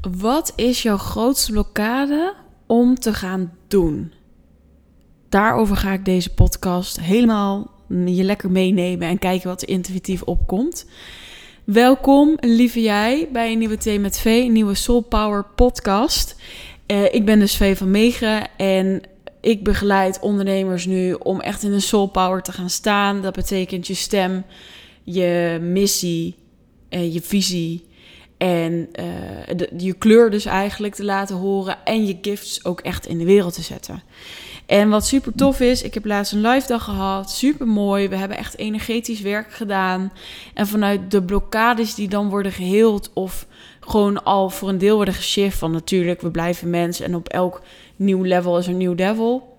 Wat 0.00 0.52
is 0.56 0.82
jouw 0.82 0.96
grootste 0.96 1.52
blokkade 1.52 2.34
om 2.66 2.94
te 2.94 3.14
gaan 3.14 3.52
doen? 3.68 4.12
Daarover 5.28 5.76
ga 5.76 5.92
ik 5.92 6.04
deze 6.04 6.34
podcast 6.34 7.00
helemaal 7.00 7.70
je 7.88 8.24
lekker 8.24 8.50
meenemen 8.50 9.08
en 9.08 9.18
kijken 9.18 9.48
wat 9.48 9.62
er 9.62 9.68
intuïtief 9.68 10.22
opkomt. 10.22 10.86
Welkom, 11.64 12.36
lieve 12.40 12.80
jij, 12.80 13.28
bij 13.32 13.52
een 13.52 13.58
nieuwe 13.58 13.76
Thee 13.76 14.00
met 14.00 14.18
V, 14.18 14.24
een 14.24 14.52
nieuwe 14.52 14.74
Soul 14.74 15.00
Power 15.00 15.44
podcast. 15.44 16.36
Uh, 16.86 17.14
ik 17.14 17.24
ben 17.24 17.38
dus 17.38 17.56
V 17.56 17.78
van 17.78 17.90
Megen 17.90 18.56
en 18.56 19.02
ik 19.40 19.64
begeleid 19.64 20.20
ondernemers 20.20 20.86
nu 20.86 21.12
om 21.12 21.40
echt 21.40 21.62
in 21.62 21.72
een 21.72 21.82
soul 21.82 22.06
power 22.06 22.42
te 22.42 22.52
gaan 22.52 22.70
staan. 22.70 23.22
Dat 23.22 23.34
betekent 23.34 23.86
je 23.86 23.94
stem, 23.94 24.44
je 25.02 25.58
missie, 25.60 26.36
en 26.88 27.12
je 27.12 27.22
visie 27.22 27.87
en 28.38 28.88
de, 29.56 29.70
je 29.76 29.92
kleur 29.92 30.30
dus 30.30 30.44
eigenlijk 30.44 30.94
te 30.94 31.04
laten 31.04 31.36
horen 31.36 31.76
en 31.84 32.06
je 32.06 32.18
gifts 32.22 32.64
ook 32.64 32.80
echt 32.80 33.06
in 33.06 33.18
de 33.18 33.24
wereld 33.24 33.54
te 33.54 33.62
zetten. 33.62 34.02
En 34.66 34.88
wat 34.88 35.06
super 35.06 35.32
tof 35.34 35.60
is, 35.60 35.82
ik 35.82 35.94
heb 35.94 36.04
laatst 36.04 36.32
een 36.32 36.40
live 36.40 36.66
dag 36.66 36.84
gehad, 36.84 37.30
super 37.30 37.66
mooi. 37.66 38.08
We 38.08 38.16
hebben 38.16 38.36
echt 38.36 38.58
energetisch 38.58 39.20
werk 39.20 39.52
gedaan. 39.52 40.12
En 40.54 40.66
vanuit 40.66 41.10
de 41.10 41.22
blokkades 41.22 41.94
die 41.94 42.08
dan 42.08 42.28
worden 42.28 42.52
geheeld 42.52 43.10
of 43.14 43.46
gewoon 43.80 44.24
al 44.24 44.50
voor 44.50 44.68
een 44.68 44.78
deel 44.78 44.96
worden 44.96 45.14
geshift 45.14 45.58
van 45.58 45.70
natuurlijk, 45.70 46.20
we 46.20 46.30
blijven 46.30 46.70
mensen 46.70 47.04
en 47.04 47.14
op 47.14 47.28
elk 47.28 47.62
nieuw 47.96 48.22
level 48.22 48.58
is 48.58 48.66
een 48.66 48.76
nieuw 48.76 48.94
devil. 48.94 49.57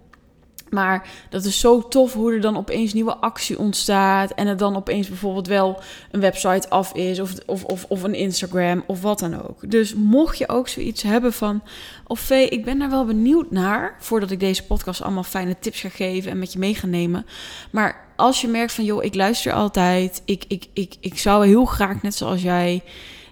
Maar 0.70 1.08
dat 1.30 1.46
is 1.46 1.60
zo 1.60 1.88
tof 1.88 2.14
hoe 2.14 2.34
er 2.34 2.42
dan 2.42 2.58
opeens 2.58 2.94
nieuwe 2.94 3.16
actie 3.16 3.60
ontstaat. 3.60 4.32
En 4.32 4.48
het 4.48 4.60
dan 4.60 4.76
opeens 4.76 5.08
bijvoorbeeld 5.08 5.48
wel 5.48 5.80
een 6.12 6.20
website 6.20 6.70
af 6.70 6.94
is. 6.94 7.20
Of, 7.20 7.34
of, 7.46 7.64
of, 7.64 7.86
of 7.88 8.04
een 8.04 8.16
Instagram 8.16 8.84
of 8.88 9.02
wat 9.02 9.20
dan 9.20 9.48
ook. 9.48 9.72
Dus 9.72 9.94
mocht 9.94 10.38
je 10.38 10.50
ook 10.50 10.68
zoiets 10.68 11.02
hebben 11.02 11.34
van. 11.34 11.62
Of 12.08 12.20
Vee, 12.20 12.50
ik 12.50 12.66
ben 12.66 12.80
daar 12.80 12.90
wel 12.90 13.06
benieuwd 13.06 13.52
naar. 13.52 13.96
Voordat 14.00 14.32
ik 14.32 14.40
deze 14.40 14.66
podcast 14.66 15.02
allemaal 15.02 15.24
fijne 15.24 15.56
tips 15.60 15.82
ga 15.82 15.90
geven 15.90 16.32
en 16.32 16.40
met 16.40 16.54
je 16.54 16.60
mee 16.60 16.76
ga 16.76 16.88
nemen. 16.88 17.26
Maar 17.72 18.08
als 18.16 18.42
je 18.42 18.48
merkt 18.48 18.74
van 18.74 18.84
joh, 18.84 19.04
ik 19.04 19.16
luister 19.16 19.54
altijd. 19.54 20.22
Ik, 20.26 20.44
ik, 20.48 20.66
ik, 20.74 20.96
ik 21.00 21.18
zou 21.18 21.48
heel 21.48 21.66
graag, 21.66 22.02
net 22.02 22.16
zoals 22.16 22.42
jij. 22.42 22.84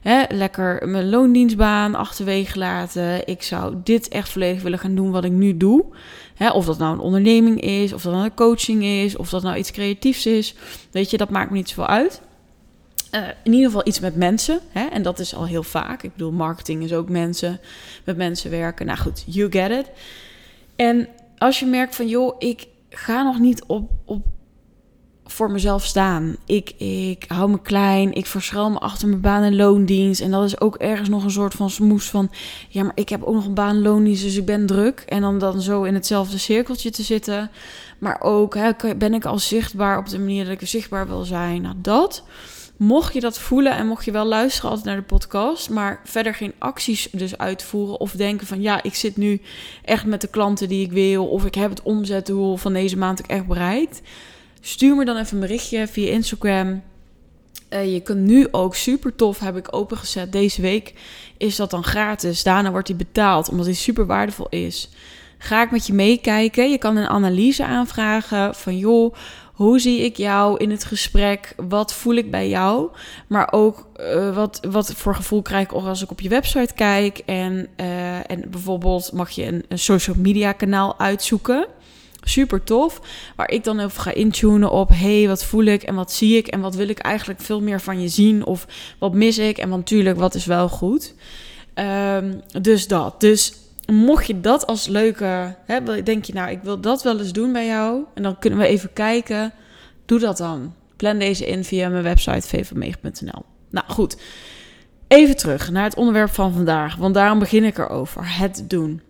Hè, 0.07 0.23
lekker 0.29 0.87
mijn 0.87 1.09
loondienstbaan 1.09 1.95
achterwege 1.95 2.57
laten. 2.57 3.27
Ik 3.27 3.43
zou 3.43 3.75
dit 3.83 4.07
echt 4.07 4.29
volledig 4.29 4.61
willen 4.61 4.79
gaan 4.79 4.95
doen 4.95 5.11
wat 5.11 5.23
ik 5.23 5.31
nu 5.31 5.57
doe. 5.57 5.85
Hè, 6.35 6.49
of 6.49 6.65
dat 6.65 6.77
nou 6.77 6.93
een 6.93 6.99
onderneming 6.99 7.61
is, 7.61 7.93
of 7.93 8.01
dat 8.01 8.13
nou 8.13 8.25
een 8.25 8.33
coaching 8.33 8.83
is, 8.83 9.15
of 9.15 9.29
dat 9.29 9.43
nou 9.43 9.57
iets 9.57 9.71
creatiefs 9.71 10.25
is. 10.25 10.55
Weet 10.91 11.09
je, 11.09 11.17
dat 11.17 11.29
maakt 11.29 11.49
me 11.49 11.57
niet 11.57 11.69
zoveel 11.69 11.87
uit. 11.87 12.21
Uh, 13.11 13.21
in 13.43 13.51
ieder 13.51 13.65
geval 13.65 13.87
iets 13.87 13.99
met 13.99 14.15
mensen. 14.15 14.59
Hè? 14.69 14.85
En 14.85 15.01
dat 15.01 15.19
is 15.19 15.35
al 15.35 15.45
heel 15.45 15.63
vaak. 15.63 16.03
Ik 16.03 16.11
bedoel, 16.11 16.31
marketing 16.31 16.83
is 16.83 16.93
ook 16.93 17.09
mensen. 17.09 17.59
Met 18.03 18.17
mensen 18.17 18.51
werken. 18.51 18.85
Nou 18.85 18.99
goed, 18.99 19.23
you 19.25 19.51
get 19.51 19.71
it. 19.71 19.89
En 20.75 21.07
als 21.37 21.59
je 21.59 21.65
merkt 21.65 21.95
van, 21.95 22.07
joh, 22.07 22.35
ik 22.39 22.67
ga 22.89 23.23
nog 23.23 23.39
niet 23.39 23.63
op, 23.65 23.91
op 24.05 24.25
voor 25.27 25.51
mezelf 25.51 25.85
staan. 25.85 26.35
Ik, 26.45 26.69
ik 26.77 27.25
hou 27.27 27.49
me 27.49 27.61
klein, 27.61 28.13
ik 28.13 28.25
verschuil 28.25 28.69
me 28.69 28.79
achter 28.79 29.07
mijn 29.07 29.21
baan 29.21 29.43
en 29.43 29.55
loondienst. 29.55 30.21
En 30.21 30.31
dat 30.31 30.43
is 30.43 30.59
ook 30.59 30.75
ergens 30.75 31.09
nog 31.09 31.23
een 31.23 31.31
soort 31.31 31.53
van 31.53 31.69
smoes 31.69 32.09
van... 32.09 32.31
ja, 32.69 32.83
maar 32.83 32.91
ik 32.95 33.09
heb 33.09 33.23
ook 33.23 33.33
nog 33.33 33.45
een 33.45 33.53
baan 33.53 33.75
en 33.75 33.81
loondienst, 33.81 34.23
dus 34.23 34.35
ik 34.35 34.45
ben 34.45 34.65
druk. 34.65 35.03
En 35.07 35.21
dan, 35.21 35.39
dan 35.39 35.61
zo 35.61 35.83
in 35.83 35.93
hetzelfde 35.93 36.37
cirkeltje 36.37 36.91
te 36.91 37.03
zitten. 37.03 37.51
Maar 37.99 38.21
ook, 38.21 38.55
hè, 38.55 38.71
ben 38.97 39.13
ik 39.13 39.25
al 39.25 39.39
zichtbaar 39.39 39.97
op 39.97 40.09
de 40.09 40.19
manier 40.19 40.45
dat 40.45 40.61
ik 40.61 40.67
zichtbaar 40.67 41.07
wil 41.07 41.23
zijn? 41.23 41.61
Nou, 41.61 41.75
dat... 41.77 42.23
Mocht 42.77 43.13
je 43.13 43.19
dat 43.19 43.39
voelen 43.39 43.71
en 43.71 43.87
mocht 43.87 44.05
je 44.05 44.11
wel 44.11 44.25
luisteren 44.25 44.69
altijd 44.69 44.87
naar 44.87 44.95
de 44.95 45.01
podcast, 45.01 45.69
maar 45.69 46.01
verder 46.03 46.33
geen 46.33 46.53
acties 46.57 47.09
dus 47.11 47.37
uitvoeren 47.37 47.99
of 47.99 48.11
denken 48.11 48.47
van 48.47 48.61
ja, 48.61 48.83
ik 48.83 48.95
zit 48.95 49.17
nu 49.17 49.41
echt 49.83 50.05
met 50.05 50.21
de 50.21 50.27
klanten 50.27 50.69
die 50.69 50.85
ik 50.85 50.91
wil 50.91 51.27
of 51.27 51.45
ik 51.45 51.55
heb 51.55 51.69
het 51.69 51.81
omzetdoel 51.81 52.57
van 52.57 52.73
deze 52.73 52.97
maand 52.97 53.19
ook 53.19 53.27
echt 53.27 53.47
bereikt 53.47 54.01
Stuur 54.67 54.95
me 54.95 55.05
dan 55.05 55.17
even 55.17 55.33
een 55.33 55.39
berichtje 55.39 55.87
via 55.87 56.11
Instagram. 56.11 56.81
Uh, 57.69 57.93
je 57.93 57.99
kunt 57.99 58.19
nu 58.19 58.47
ook 58.51 58.75
super 58.75 59.15
tof, 59.15 59.39
heb 59.39 59.57
ik 59.57 59.75
opengezet. 59.75 60.31
Deze 60.31 60.61
week 60.61 60.93
is 61.37 61.55
dat 61.55 61.69
dan 61.69 61.83
gratis. 61.83 62.43
Daarna 62.43 62.71
wordt 62.71 62.87
hij 62.87 62.97
betaald, 62.97 63.49
omdat 63.49 63.65
hij 63.65 63.75
super 63.75 64.05
waardevol 64.05 64.47
is. 64.49 64.89
Ga 65.37 65.63
ik 65.63 65.71
met 65.71 65.87
je 65.87 65.93
meekijken. 65.93 66.71
Je 66.71 66.77
kan 66.77 66.95
een 66.95 67.07
analyse 67.07 67.65
aanvragen 67.65 68.55
van 68.55 68.77
joh, 68.77 69.15
hoe 69.53 69.79
zie 69.79 69.99
ik 69.99 70.17
jou 70.17 70.57
in 70.57 70.69
het 70.71 70.83
gesprek? 70.83 71.53
Wat 71.67 71.93
voel 71.93 72.15
ik 72.15 72.31
bij 72.31 72.49
jou? 72.49 72.89
Maar 73.27 73.51
ook 73.51 73.87
uh, 73.99 74.35
wat, 74.35 74.59
wat 74.69 74.93
voor 74.93 75.15
gevoel 75.15 75.41
krijg 75.41 75.63
ik 75.63 75.71
als 75.71 76.01
ik 76.01 76.11
op 76.11 76.19
je 76.19 76.29
website 76.29 76.73
kijk. 76.73 77.17
En, 77.25 77.67
uh, 77.77 78.31
en 78.31 78.43
bijvoorbeeld 78.49 79.11
mag 79.11 79.29
je 79.29 79.45
een, 79.45 79.63
een 79.67 79.79
social 79.79 80.15
media 80.19 80.51
kanaal 80.51 80.99
uitzoeken. 80.99 81.67
Super 82.27 82.63
tof. 82.63 83.01
Waar 83.35 83.49
ik 83.49 83.63
dan 83.63 83.79
even 83.79 84.01
ga 84.01 84.13
intunen 84.13 84.71
op: 84.71 84.89
hey, 84.93 85.27
wat 85.27 85.45
voel 85.45 85.63
ik 85.63 85.83
en 85.83 85.95
wat 85.95 86.11
zie 86.11 86.37
ik 86.37 86.47
en 86.47 86.61
wat 86.61 86.75
wil 86.75 86.89
ik 86.89 86.99
eigenlijk 86.99 87.41
veel 87.41 87.61
meer 87.61 87.81
van 87.81 88.01
je 88.01 88.07
zien? 88.07 88.45
Of 88.45 88.67
wat 88.99 89.13
mis 89.13 89.37
ik? 89.37 89.57
En 89.57 89.69
natuurlijk, 89.69 90.17
wat 90.17 90.35
is 90.35 90.45
wel 90.45 90.69
goed? 90.69 91.13
Um, 91.75 92.41
dus 92.61 92.87
dat. 92.87 93.21
Dus 93.21 93.53
mocht 93.85 94.27
je 94.27 94.41
dat 94.41 94.67
als 94.67 94.87
leuke, 94.87 95.55
hè, 95.65 96.03
denk 96.03 96.25
je 96.25 96.33
nou, 96.33 96.49
ik 96.49 96.59
wil 96.63 96.79
dat 96.81 97.03
wel 97.03 97.19
eens 97.19 97.31
doen 97.31 97.51
bij 97.51 97.65
jou. 97.65 98.03
En 98.13 98.23
dan 98.23 98.39
kunnen 98.39 98.59
we 98.59 98.65
even 98.65 98.93
kijken. 98.93 99.53
Doe 100.05 100.19
dat 100.19 100.37
dan. 100.37 100.73
Plan 100.95 101.19
deze 101.19 101.45
in 101.45 101.63
via 101.63 101.89
mijn 101.89 102.03
website 102.03 102.47
vvmeeg.nl. 102.47 103.45
Nou 103.69 103.85
goed, 103.87 104.17
even 105.07 105.37
terug 105.37 105.71
naar 105.71 105.83
het 105.83 105.95
onderwerp 105.95 106.29
van 106.29 106.53
vandaag. 106.53 106.95
Want 106.95 107.13
daarom 107.13 107.39
begin 107.39 107.63
ik 107.63 107.77
erover. 107.77 108.37
Het 108.37 108.63
doen. 108.67 109.01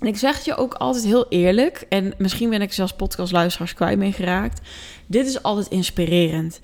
En 0.00 0.06
ik 0.06 0.16
zeg 0.16 0.36
het 0.36 0.44
je 0.44 0.56
ook 0.56 0.74
altijd 0.74 1.04
heel 1.04 1.26
eerlijk. 1.28 1.86
En 1.88 2.14
misschien 2.18 2.50
ben 2.50 2.62
ik 2.62 2.72
zelfs 2.72 2.92
podcastluisteraars 2.92 3.74
kwijt 3.74 3.98
mee 3.98 4.12
geraakt. 4.12 4.60
Dit 5.06 5.26
is 5.26 5.42
altijd 5.42 5.68
inspirerend. 5.68 6.60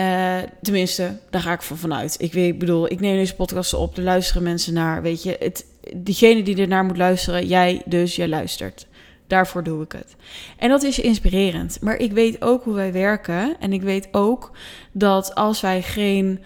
Uh, 0.00 0.36
tenminste, 0.62 1.18
daar 1.30 1.40
ga 1.40 1.52
ik 1.52 1.62
van 1.62 1.76
vanuit. 1.76 2.16
Ik, 2.18 2.32
weet, 2.32 2.52
ik 2.52 2.58
bedoel, 2.58 2.90
ik 2.90 3.00
neem 3.00 3.16
deze 3.16 3.34
podcast 3.34 3.74
op. 3.74 3.96
Er 3.96 4.02
luisteren 4.02 4.42
mensen 4.42 4.74
naar. 4.74 5.02
Weet 5.02 5.22
je, 5.22 5.36
het, 5.38 5.66
diegene 5.96 6.42
die 6.42 6.56
ernaar 6.56 6.84
moet 6.84 6.96
luisteren, 6.96 7.46
jij 7.46 7.82
dus, 7.84 8.16
jij 8.16 8.28
luistert. 8.28 8.86
Daarvoor 9.26 9.62
doe 9.62 9.82
ik 9.82 9.92
het. 9.92 10.16
En 10.58 10.68
dat 10.68 10.82
is 10.82 10.98
inspirerend. 10.98 11.78
Maar 11.80 11.96
ik 11.96 12.12
weet 12.12 12.42
ook 12.42 12.64
hoe 12.64 12.74
wij 12.74 12.92
werken. 12.92 13.56
En 13.60 13.72
ik 13.72 13.82
weet 13.82 14.08
ook 14.10 14.50
dat 14.92 15.34
als 15.34 15.60
wij 15.60 15.82
geen 15.82 16.40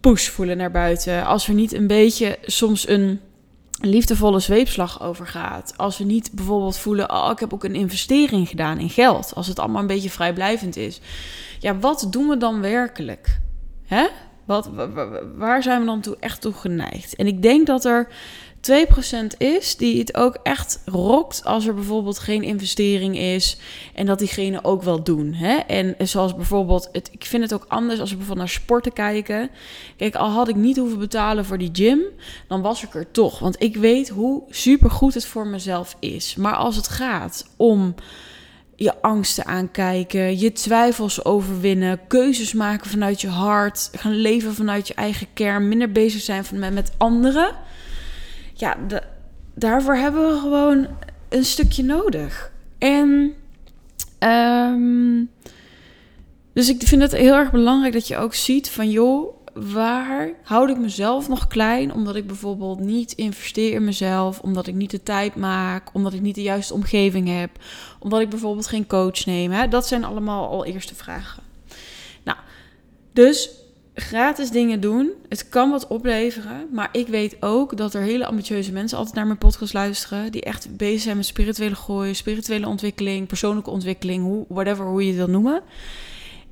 push 0.00 0.28
voelen 0.28 0.56
naar 0.56 0.70
buiten, 0.70 1.24
als 1.24 1.46
we 1.46 1.52
niet 1.52 1.72
een 1.72 1.86
beetje 1.86 2.38
soms 2.42 2.88
een 2.88 3.20
liefdevolle 3.80 4.40
zweepslag 4.40 5.02
overgaat. 5.02 5.72
Als 5.76 5.98
we 5.98 6.04
niet 6.04 6.30
bijvoorbeeld 6.32 6.78
voelen, 6.78 7.10
oh, 7.10 7.28
ik 7.32 7.38
heb 7.38 7.54
ook 7.54 7.64
een 7.64 7.74
investering 7.74 8.48
gedaan 8.48 8.78
in 8.78 8.90
geld. 8.90 9.34
Als 9.34 9.46
het 9.46 9.58
allemaal 9.58 9.80
een 9.80 9.86
beetje 9.86 10.10
vrijblijvend 10.10 10.76
is. 10.76 11.00
Ja, 11.58 11.78
wat 11.78 12.06
doen 12.10 12.28
we 12.28 12.36
dan 12.36 12.60
werkelijk? 12.60 13.40
Hè? 13.84 14.06
Wat, 14.44 14.70
waar 15.36 15.62
zijn 15.62 15.80
we 15.80 15.86
dan 15.86 16.00
toe 16.00 16.16
echt 16.20 16.40
toe 16.40 16.52
geneigd? 16.52 17.16
En 17.16 17.26
ik 17.26 17.42
denk 17.42 17.66
dat 17.66 17.84
er 17.84 18.08
2% 18.70 19.36
is 19.38 19.76
die 19.76 19.98
het 19.98 20.16
ook 20.16 20.38
echt 20.42 20.82
rokt 20.84 21.44
als 21.44 21.66
er 21.66 21.74
bijvoorbeeld 21.74 22.18
geen 22.18 22.42
investering 22.42 23.18
is 23.18 23.56
en 23.94 24.06
dat 24.06 24.18
diegene 24.18 24.64
ook 24.64 24.82
wel 24.82 25.02
doen. 25.02 25.32
Hè? 25.32 25.56
En 25.56 25.94
zoals 25.98 26.34
bijvoorbeeld, 26.34 26.88
het, 26.92 27.08
ik 27.12 27.24
vind 27.24 27.42
het 27.42 27.54
ook 27.54 27.64
anders 27.68 28.00
als 28.00 28.10
we 28.10 28.16
bijvoorbeeld 28.16 28.46
naar 28.46 28.56
sporten 28.56 28.92
kijken. 28.92 29.50
Kijk, 29.96 30.14
al 30.14 30.30
had 30.30 30.48
ik 30.48 30.56
niet 30.56 30.76
hoeven 30.76 30.98
betalen 30.98 31.44
voor 31.44 31.58
die 31.58 31.70
gym, 31.72 32.00
dan 32.48 32.62
was 32.62 32.82
ik 32.82 32.94
er 32.94 33.10
toch. 33.10 33.38
Want 33.38 33.62
ik 33.62 33.76
weet 33.76 34.08
hoe 34.08 34.42
supergoed 34.48 35.14
het 35.14 35.26
voor 35.26 35.46
mezelf 35.46 35.96
is. 35.98 36.34
Maar 36.36 36.54
als 36.54 36.76
het 36.76 36.88
gaat 36.88 37.46
om 37.56 37.94
je 38.76 39.02
angsten 39.02 39.46
aankijken, 39.46 40.38
je 40.38 40.52
twijfels 40.52 41.24
overwinnen, 41.24 42.00
keuzes 42.06 42.52
maken 42.52 42.90
vanuit 42.90 43.20
je 43.20 43.28
hart, 43.28 43.90
gaan 43.92 44.16
leven 44.16 44.54
vanuit 44.54 44.88
je 44.88 44.94
eigen 44.94 45.26
kern, 45.34 45.68
minder 45.68 45.92
bezig 45.92 46.20
zijn 46.20 46.44
van, 46.44 46.58
met 46.58 46.92
anderen 46.96 47.54
ja, 48.60 48.76
daarvoor 49.54 49.96
hebben 49.96 50.34
we 50.34 50.40
gewoon 50.40 50.86
een 51.28 51.44
stukje 51.44 51.84
nodig. 51.84 52.52
En 52.78 53.34
um, 54.18 55.30
dus 56.52 56.68
ik 56.68 56.82
vind 56.82 57.02
het 57.02 57.12
heel 57.12 57.34
erg 57.34 57.50
belangrijk 57.50 57.92
dat 57.92 58.08
je 58.08 58.16
ook 58.16 58.34
ziet 58.34 58.70
van 58.70 58.90
joh, 58.90 59.36
waar 59.54 60.30
houd 60.42 60.70
ik 60.70 60.78
mezelf 60.78 61.28
nog 61.28 61.46
klein 61.46 61.92
omdat 61.92 62.16
ik 62.16 62.26
bijvoorbeeld 62.26 62.78
niet 62.78 63.12
investeer 63.12 63.72
in 63.72 63.84
mezelf, 63.84 64.40
omdat 64.40 64.66
ik 64.66 64.74
niet 64.74 64.90
de 64.90 65.02
tijd 65.02 65.34
maak, 65.34 65.94
omdat 65.94 66.12
ik 66.12 66.20
niet 66.20 66.34
de 66.34 66.42
juiste 66.42 66.74
omgeving 66.74 67.28
heb, 67.28 67.50
omdat 67.98 68.20
ik 68.20 68.28
bijvoorbeeld 68.28 68.66
geen 68.66 68.86
coach 68.86 69.26
neem. 69.26 69.50
Hè? 69.50 69.68
Dat 69.68 69.86
zijn 69.86 70.04
allemaal 70.04 70.48
al 70.48 70.64
eerste 70.64 70.94
vragen. 70.94 71.42
Nou, 72.24 72.38
dus 73.12 73.50
gratis 74.00 74.50
dingen 74.50 74.80
doen. 74.80 75.10
Het 75.28 75.48
kan 75.48 75.70
wat 75.70 75.86
opleveren. 75.86 76.68
Maar 76.72 76.88
ik 76.92 77.06
weet 77.06 77.36
ook 77.40 77.76
dat 77.76 77.94
er 77.94 78.02
hele 78.02 78.26
ambitieuze 78.26 78.72
mensen 78.72 78.98
altijd 78.98 79.16
naar 79.16 79.26
mijn 79.26 79.38
podcast 79.38 79.72
luisteren. 79.72 80.32
Die 80.32 80.42
echt 80.42 80.76
bezig 80.76 81.00
zijn 81.00 81.16
met 81.16 81.26
spirituele 81.26 81.74
groei, 81.74 82.14
spirituele 82.14 82.66
ontwikkeling, 82.66 83.26
persoonlijke 83.26 83.70
ontwikkeling, 83.70 84.44
whatever, 84.48 84.86
hoe 84.86 85.02
je 85.02 85.08
het 85.08 85.16
wil 85.16 85.28
noemen. 85.28 85.62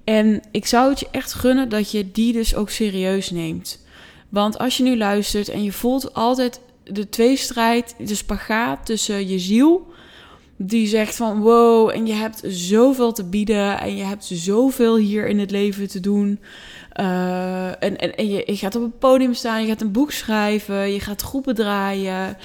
En 0.05 0.43
ik 0.51 0.67
zou 0.67 0.91
het 0.91 1.01
je 1.01 1.09
echt 1.11 1.33
gunnen 1.33 1.69
dat 1.69 1.91
je 1.91 2.11
die 2.11 2.33
dus 2.33 2.55
ook 2.55 2.71
serieus 2.71 3.31
neemt. 3.31 3.85
Want 4.29 4.59
als 4.59 4.77
je 4.77 4.83
nu 4.83 4.97
luistert 4.97 5.49
en 5.49 5.63
je 5.63 5.73
voelt 5.73 6.15
altijd 6.15 6.61
de 6.85 7.09
tweestrijd, 7.09 7.95
de 7.99 8.15
spagaat 8.15 8.87
tussen 8.87 9.29
je 9.29 9.39
ziel, 9.39 9.87
die 10.57 10.87
zegt 10.87 11.17
van 11.17 11.41
wow, 11.41 11.91
en 11.91 12.07
je 12.07 12.13
hebt 12.13 12.43
zoveel 12.45 13.13
te 13.13 13.25
bieden 13.25 13.81
en 13.81 13.97
je 13.97 14.03
hebt 14.03 14.25
zoveel 14.25 14.97
hier 14.97 15.27
in 15.27 15.39
het 15.39 15.51
leven 15.51 15.89
te 15.89 16.01
doen. 16.01 16.41
Uh, 17.01 17.83
en 17.83 17.97
en, 17.99 18.29
je, 18.29 18.43
je, 18.47 18.57
gaat 18.57 18.77
op 18.77 18.83
een 18.83 18.99
podium 18.99 19.35
staan, 19.35 19.63
je 19.63 19.69
gaat 19.69 19.81
een 19.81 19.93
boek 19.93 20.13
schrijven, 20.13 20.93
je 20.93 21.01
gaat 21.01 21.23
groepen 21.23 21.55
draaien, 21.55 22.37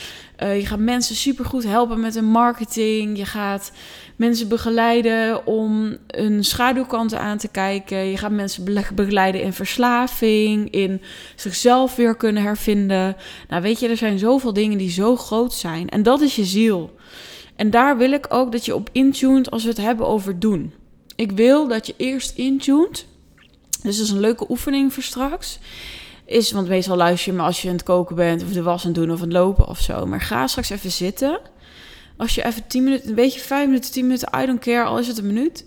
uh, 0.43 0.59
je 0.59 0.65
gaat 0.65 0.79
mensen 0.79 1.15
supergoed 1.15 1.63
helpen 1.63 1.99
met 1.99 2.15
hun 2.15 2.25
marketing, 2.25 3.17
je 3.17 3.25
gaat 3.25 3.71
mensen 4.15 4.47
begeleiden 4.47 5.45
om 5.45 5.97
hun 6.07 6.43
schaduwkanten 6.43 7.19
aan 7.19 7.37
te 7.37 7.47
kijken, 7.47 7.97
je 7.97 8.17
gaat 8.17 8.31
mensen 8.31 8.65
begeleiden 8.95 9.41
in 9.41 9.53
verslaving, 9.53 10.71
in 10.71 11.01
zichzelf 11.35 11.95
weer 11.95 12.15
kunnen 12.15 12.43
hervinden. 12.43 13.15
Nou 13.49 13.61
weet 13.61 13.79
je, 13.79 13.87
er 13.87 13.97
zijn 13.97 14.19
zoveel 14.19 14.53
dingen 14.53 14.77
die 14.77 14.91
zo 14.91 15.15
groot 15.15 15.53
zijn 15.53 15.89
en 15.89 16.03
dat 16.03 16.21
is 16.21 16.35
je 16.35 16.45
ziel. 16.45 16.95
En 17.55 17.69
daar 17.69 17.97
wil 17.97 18.11
ik 18.11 18.25
ook 18.29 18.51
dat 18.51 18.65
je 18.65 18.75
op 18.75 18.89
intuned 18.91 19.51
als 19.51 19.63
we 19.63 19.69
het 19.69 19.77
hebben 19.77 20.07
over 20.07 20.39
doen. 20.39 20.73
Ik 21.15 21.31
wil 21.31 21.67
dat 21.67 21.87
je 21.87 21.93
eerst 21.97 22.37
intuned 22.37 23.09
dus 23.83 23.97
dat 23.97 24.05
is 24.05 24.11
een 24.11 24.19
leuke 24.19 24.45
oefening 24.49 24.93
voor 24.93 25.03
straks. 25.03 25.59
Is, 26.25 26.51
want 26.51 26.67
meestal 26.67 26.95
luister 26.95 27.31
je 27.31 27.37
maar 27.37 27.47
als 27.47 27.61
je 27.61 27.67
aan 27.67 27.73
het 27.73 27.83
koken 27.83 28.15
bent, 28.15 28.43
of 28.43 28.49
de 28.49 28.61
was 28.61 28.81
aan 28.81 28.91
het 28.91 28.99
doen 28.99 29.11
of 29.11 29.17
aan 29.17 29.27
het 29.27 29.33
lopen 29.33 29.67
of 29.67 29.79
zo. 29.79 30.05
Maar 30.05 30.21
ga 30.21 30.47
straks 30.47 30.69
even 30.69 30.91
zitten. 30.91 31.39
Als 32.17 32.35
je 32.35 32.45
even 32.45 32.67
10 32.67 32.83
minuten, 32.83 33.09
een 33.09 33.15
beetje 33.15 33.39
5 33.39 33.65
minuten, 33.65 33.91
10 33.91 34.03
minuten, 34.03 34.41
I 34.41 34.45
don't 34.45 34.59
care, 34.59 34.83
al 34.83 34.99
is 34.99 35.07
het 35.07 35.17
een 35.17 35.27
minuut. 35.27 35.65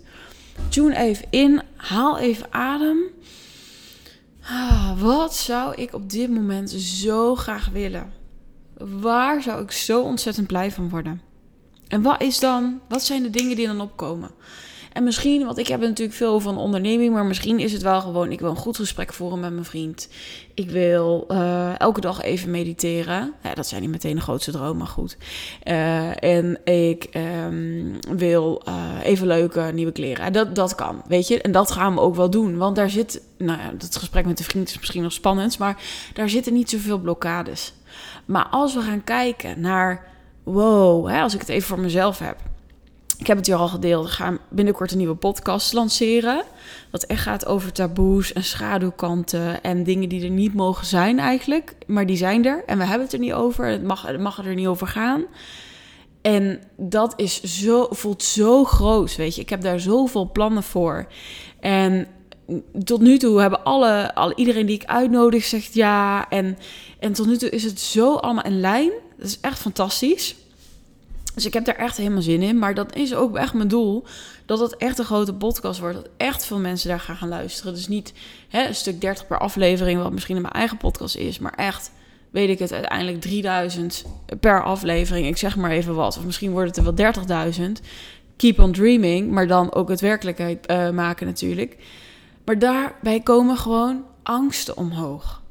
Tune 0.69 0.97
even 0.97 1.25
in, 1.29 1.61
haal 1.75 2.17
even 2.17 2.53
adem. 2.53 2.97
Ah, 4.41 5.01
wat 5.01 5.35
zou 5.35 5.75
ik 5.75 5.93
op 5.93 6.09
dit 6.09 6.29
moment 6.29 6.69
zo 6.71 7.35
graag 7.35 7.69
willen? 7.69 8.13
Waar 8.77 9.41
zou 9.41 9.63
ik 9.63 9.71
zo 9.71 10.01
ontzettend 10.01 10.47
blij 10.47 10.71
van 10.71 10.89
worden? 10.89 11.21
En 11.87 12.01
wat 12.01 12.21
is 12.21 12.39
dan, 12.39 12.81
wat 12.89 13.03
zijn 13.03 13.23
de 13.23 13.29
dingen 13.29 13.55
die 13.55 13.67
dan 13.67 13.81
opkomen? 13.81 14.31
En 14.95 15.03
misschien, 15.03 15.45
want 15.45 15.57
ik 15.57 15.67
heb 15.67 15.79
natuurlijk 15.79 16.17
veel 16.17 16.39
van 16.39 16.57
onderneming, 16.57 17.13
maar 17.13 17.25
misschien 17.25 17.59
is 17.59 17.71
het 17.71 17.81
wel 17.81 18.01
gewoon, 18.01 18.31
ik 18.31 18.39
wil 18.39 18.49
een 18.49 18.55
goed 18.55 18.75
gesprek 18.75 19.13
voeren 19.13 19.39
met 19.39 19.51
mijn 19.51 19.65
vriend. 19.65 20.09
Ik 20.53 20.69
wil 20.69 21.25
uh, 21.31 21.79
elke 21.79 22.01
dag 22.01 22.21
even 22.21 22.51
mediteren. 22.51 23.33
Ja, 23.43 23.53
dat 23.53 23.67
zijn 23.67 23.81
niet 23.81 23.89
meteen 23.89 24.15
de 24.15 24.21
grootste 24.21 24.51
droom, 24.51 24.77
maar 24.77 24.87
goed. 24.87 25.17
Uh, 25.63 26.23
en 26.23 26.59
ik 26.63 27.09
um, 27.47 27.99
wil 28.17 28.61
uh, 28.67 28.75
even 29.03 29.27
leuke 29.27 29.61
nieuwe 29.73 29.91
kleren. 29.91 30.33
Dat, 30.33 30.55
dat 30.55 30.75
kan, 30.75 31.01
weet 31.07 31.27
je. 31.27 31.41
En 31.41 31.51
dat 31.51 31.71
gaan 31.71 31.93
we 31.93 31.99
ook 31.99 32.15
wel 32.15 32.29
doen, 32.29 32.57
want 32.57 32.75
daar 32.75 32.89
zit, 32.89 33.21
nou 33.37 33.59
ja, 33.59 33.71
dat 33.77 33.95
gesprek 33.95 34.25
met 34.25 34.37
de 34.37 34.43
vriend 34.43 34.69
is 34.69 34.77
misschien 34.79 35.03
nog 35.03 35.13
spannend, 35.13 35.57
maar 35.57 35.77
daar 36.13 36.29
zitten 36.29 36.53
niet 36.53 36.69
zoveel 36.69 36.99
blokkades. 36.99 37.73
Maar 38.25 38.47
als 38.51 38.73
we 38.73 38.81
gaan 38.81 39.03
kijken 39.03 39.61
naar, 39.61 40.07
wow, 40.43 41.07
hè, 41.07 41.21
als 41.21 41.33
ik 41.33 41.39
het 41.39 41.49
even 41.49 41.67
voor 41.67 41.79
mezelf 41.79 42.19
heb 42.19 42.37
ik 43.17 43.27
heb 43.27 43.37
het 43.37 43.45
hier 43.45 43.55
al 43.55 43.67
gedeeld. 43.67 44.05
We 44.05 44.11
gaan 44.11 44.39
binnenkort 44.49 44.91
een 44.91 44.97
nieuwe 44.97 45.15
podcast 45.15 45.73
lanceren. 45.73 46.43
Dat 46.91 47.03
echt 47.03 47.21
gaat 47.21 47.45
over 47.45 47.71
taboes 47.71 48.33
en 48.33 48.43
schaduwkanten 48.43 49.63
en 49.63 49.83
dingen 49.83 50.09
die 50.09 50.23
er 50.23 50.29
niet 50.29 50.53
mogen 50.53 50.85
zijn 50.85 51.19
eigenlijk. 51.19 51.75
Maar 51.87 52.05
die 52.05 52.17
zijn 52.17 52.45
er 52.45 52.63
en 52.65 52.77
we 52.77 52.83
hebben 52.83 53.03
het 53.03 53.13
er 53.13 53.19
niet 53.19 53.33
over. 53.33 53.65
Het 53.65 53.83
mag, 53.83 54.01
het 54.01 54.19
mag 54.19 54.45
er 54.45 54.55
niet 54.55 54.67
over 54.67 54.87
gaan. 54.87 55.25
En 56.21 56.59
dat 56.77 57.13
is 57.15 57.41
zo, 57.41 57.87
voelt 57.89 58.23
zo 58.23 58.63
groot, 58.63 59.15
weet 59.15 59.35
je. 59.35 59.41
Ik 59.41 59.49
heb 59.49 59.61
daar 59.61 59.79
zoveel 59.79 60.31
plannen 60.31 60.63
voor. 60.63 61.07
En 61.59 62.07
tot 62.83 63.01
nu 63.01 63.17
toe 63.17 63.41
hebben 63.41 63.63
alle, 63.63 64.15
alle, 64.15 64.35
iedereen 64.35 64.65
die 64.65 64.75
ik 64.75 64.85
uitnodig 64.85 65.43
zegt 65.43 65.73
ja. 65.73 66.29
En, 66.29 66.57
en 66.99 67.13
tot 67.13 67.27
nu 67.27 67.37
toe 67.37 67.49
is 67.49 67.63
het 67.63 67.79
zo 67.79 68.15
allemaal 68.15 68.43
in 68.43 68.59
lijn. 68.59 68.91
Dat 69.17 69.27
is 69.27 69.39
echt 69.41 69.59
fantastisch. 69.59 70.35
Dus 71.35 71.45
ik 71.45 71.53
heb 71.53 71.65
daar 71.65 71.75
echt 71.75 71.97
helemaal 71.97 72.21
zin 72.21 72.41
in. 72.41 72.59
Maar 72.59 72.73
dat 72.73 72.95
is 72.95 73.15
ook 73.15 73.37
echt 73.37 73.53
mijn 73.53 73.67
doel. 73.67 74.03
Dat 74.45 74.59
het 74.59 74.77
echt 74.77 74.99
een 74.99 75.05
grote 75.05 75.33
podcast 75.33 75.79
wordt. 75.79 75.95
Dat 75.95 76.09
echt 76.17 76.45
veel 76.45 76.59
mensen 76.59 76.89
daar 76.89 76.99
gaan, 76.99 77.15
gaan 77.15 77.29
luisteren. 77.29 77.73
Dus 77.73 77.87
niet 77.87 78.13
hè, 78.47 78.67
een 78.67 78.75
stuk 78.75 79.01
30 79.01 79.27
per 79.27 79.39
aflevering, 79.39 80.01
wat 80.01 80.11
misschien 80.11 80.35
in 80.35 80.41
mijn 80.41 80.53
eigen 80.53 80.77
podcast 80.77 81.15
is. 81.15 81.39
Maar 81.39 81.53
echt, 81.53 81.91
weet 82.29 82.49
ik 82.49 82.59
het, 82.59 82.73
uiteindelijk 82.73 83.21
3000 83.21 84.05
per 84.39 84.63
aflevering. 84.63 85.27
Ik 85.27 85.37
zeg 85.37 85.55
maar 85.55 85.71
even 85.71 85.95
wat. 85.95 86.17
Of 86.17 86.25
misschien 86.25 86.51
wordt 86.51 86.75
het 86.75 86.85
er 86.85 87.13
wel 87.27 87.51
30.000. 87.57 87.63
Keep 88.35 88.59
on 88.59 88.71
dreaming. 88.71 89.31
Maar 89.31 89.47
dan 89.47 89.73
ook 89.73 89.89
het 89.89 90.01
werkelijkheid 90.01 90.69
uh, 90.71 90.89
maken 90.89 91.25
natuurlijk. 91.25 91.77
Maar 92.45 92.59
daarbij 92.59 93.19
komen 93.19 93.57
gewoon 93.57 94.03
angsten 94.23 94.77
omhoog. 94.77 95.43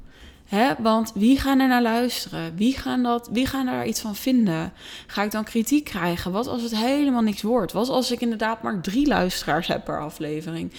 Want 0.79 1.13
wie 1.15 1.39
gaan 1.39 1.61
er 1.61 1.69
naar 1.69 1.83
luisteren? 1.83 2.57
Wie 2.57 2.77
gaan, 2.77 3.03
dat, 3.03 3.29
wie 3.33 3.47
gaan 3.47 3.67
daar 3.67 3.87
iets 3.87 4.01
van 4.01 4.17
vinden? 4.17 4.73
Ga 5.07 5.23
ik 5.23 5.31
dan 5.31 5.45
kritiek 5.45 5.85
krijgen? 5.85 6.33
Wat 6.33 6.47
als 6.47 6.63
het 6.63 6.77
helemaal 6.77 7.23
niks 7.23 7.43
wordt? 7.43 7.73
Wat 7.73 7.89
als 7.89 8.11
ik 8.11 8.21
inderdaad 8.21 8.63
maar 8.63 8.81
drie 8.81 9.07
luisteraars 9.07 9.67
heb 9.67 9.85
per 9.85 10.01
aflevering? 10.01 10.73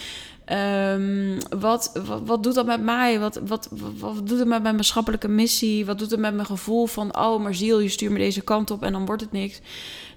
Um, 0.50 1.38
wat, 1.60 2.00
wat, 2.06 2.22
wat, 2.26 2.44
doet 2.44 2.56
dat 2.56 2.66
met 2.66 2.82
mij? 2.82 3.20
Wat, 3.20 3.40
wat, 3.46 3.70
wat, 3.98 4.28
doet 4.28 4.40
het 4.40 4.48
met 4.48 4.62
mijn 4.62 4.76
maatschappelijke 4.76 5.28
missie? 5.28 5.86
Wat 5.86 6.00
doet 6.00 6.12
het 6.12 6.20
met 6.20 6.34
mijn 6.34 6.46
gevoel 6.46 6.86
van... 6.86 7.18
oh, 7.18 7.42
maar 7.42 7.56
ziel, 7.56 7.80
je 7.80 7.90
stuurt 7.90 8.12
me 8.12 8.18
deze 8.18 8.42
kant 8.42 8.72
op 8.72 8.84
en 8.84 8.92
dan 8.92 9.06
wordt 9.06 9.22
het 9.22 9.32
niks. 9.32 9.60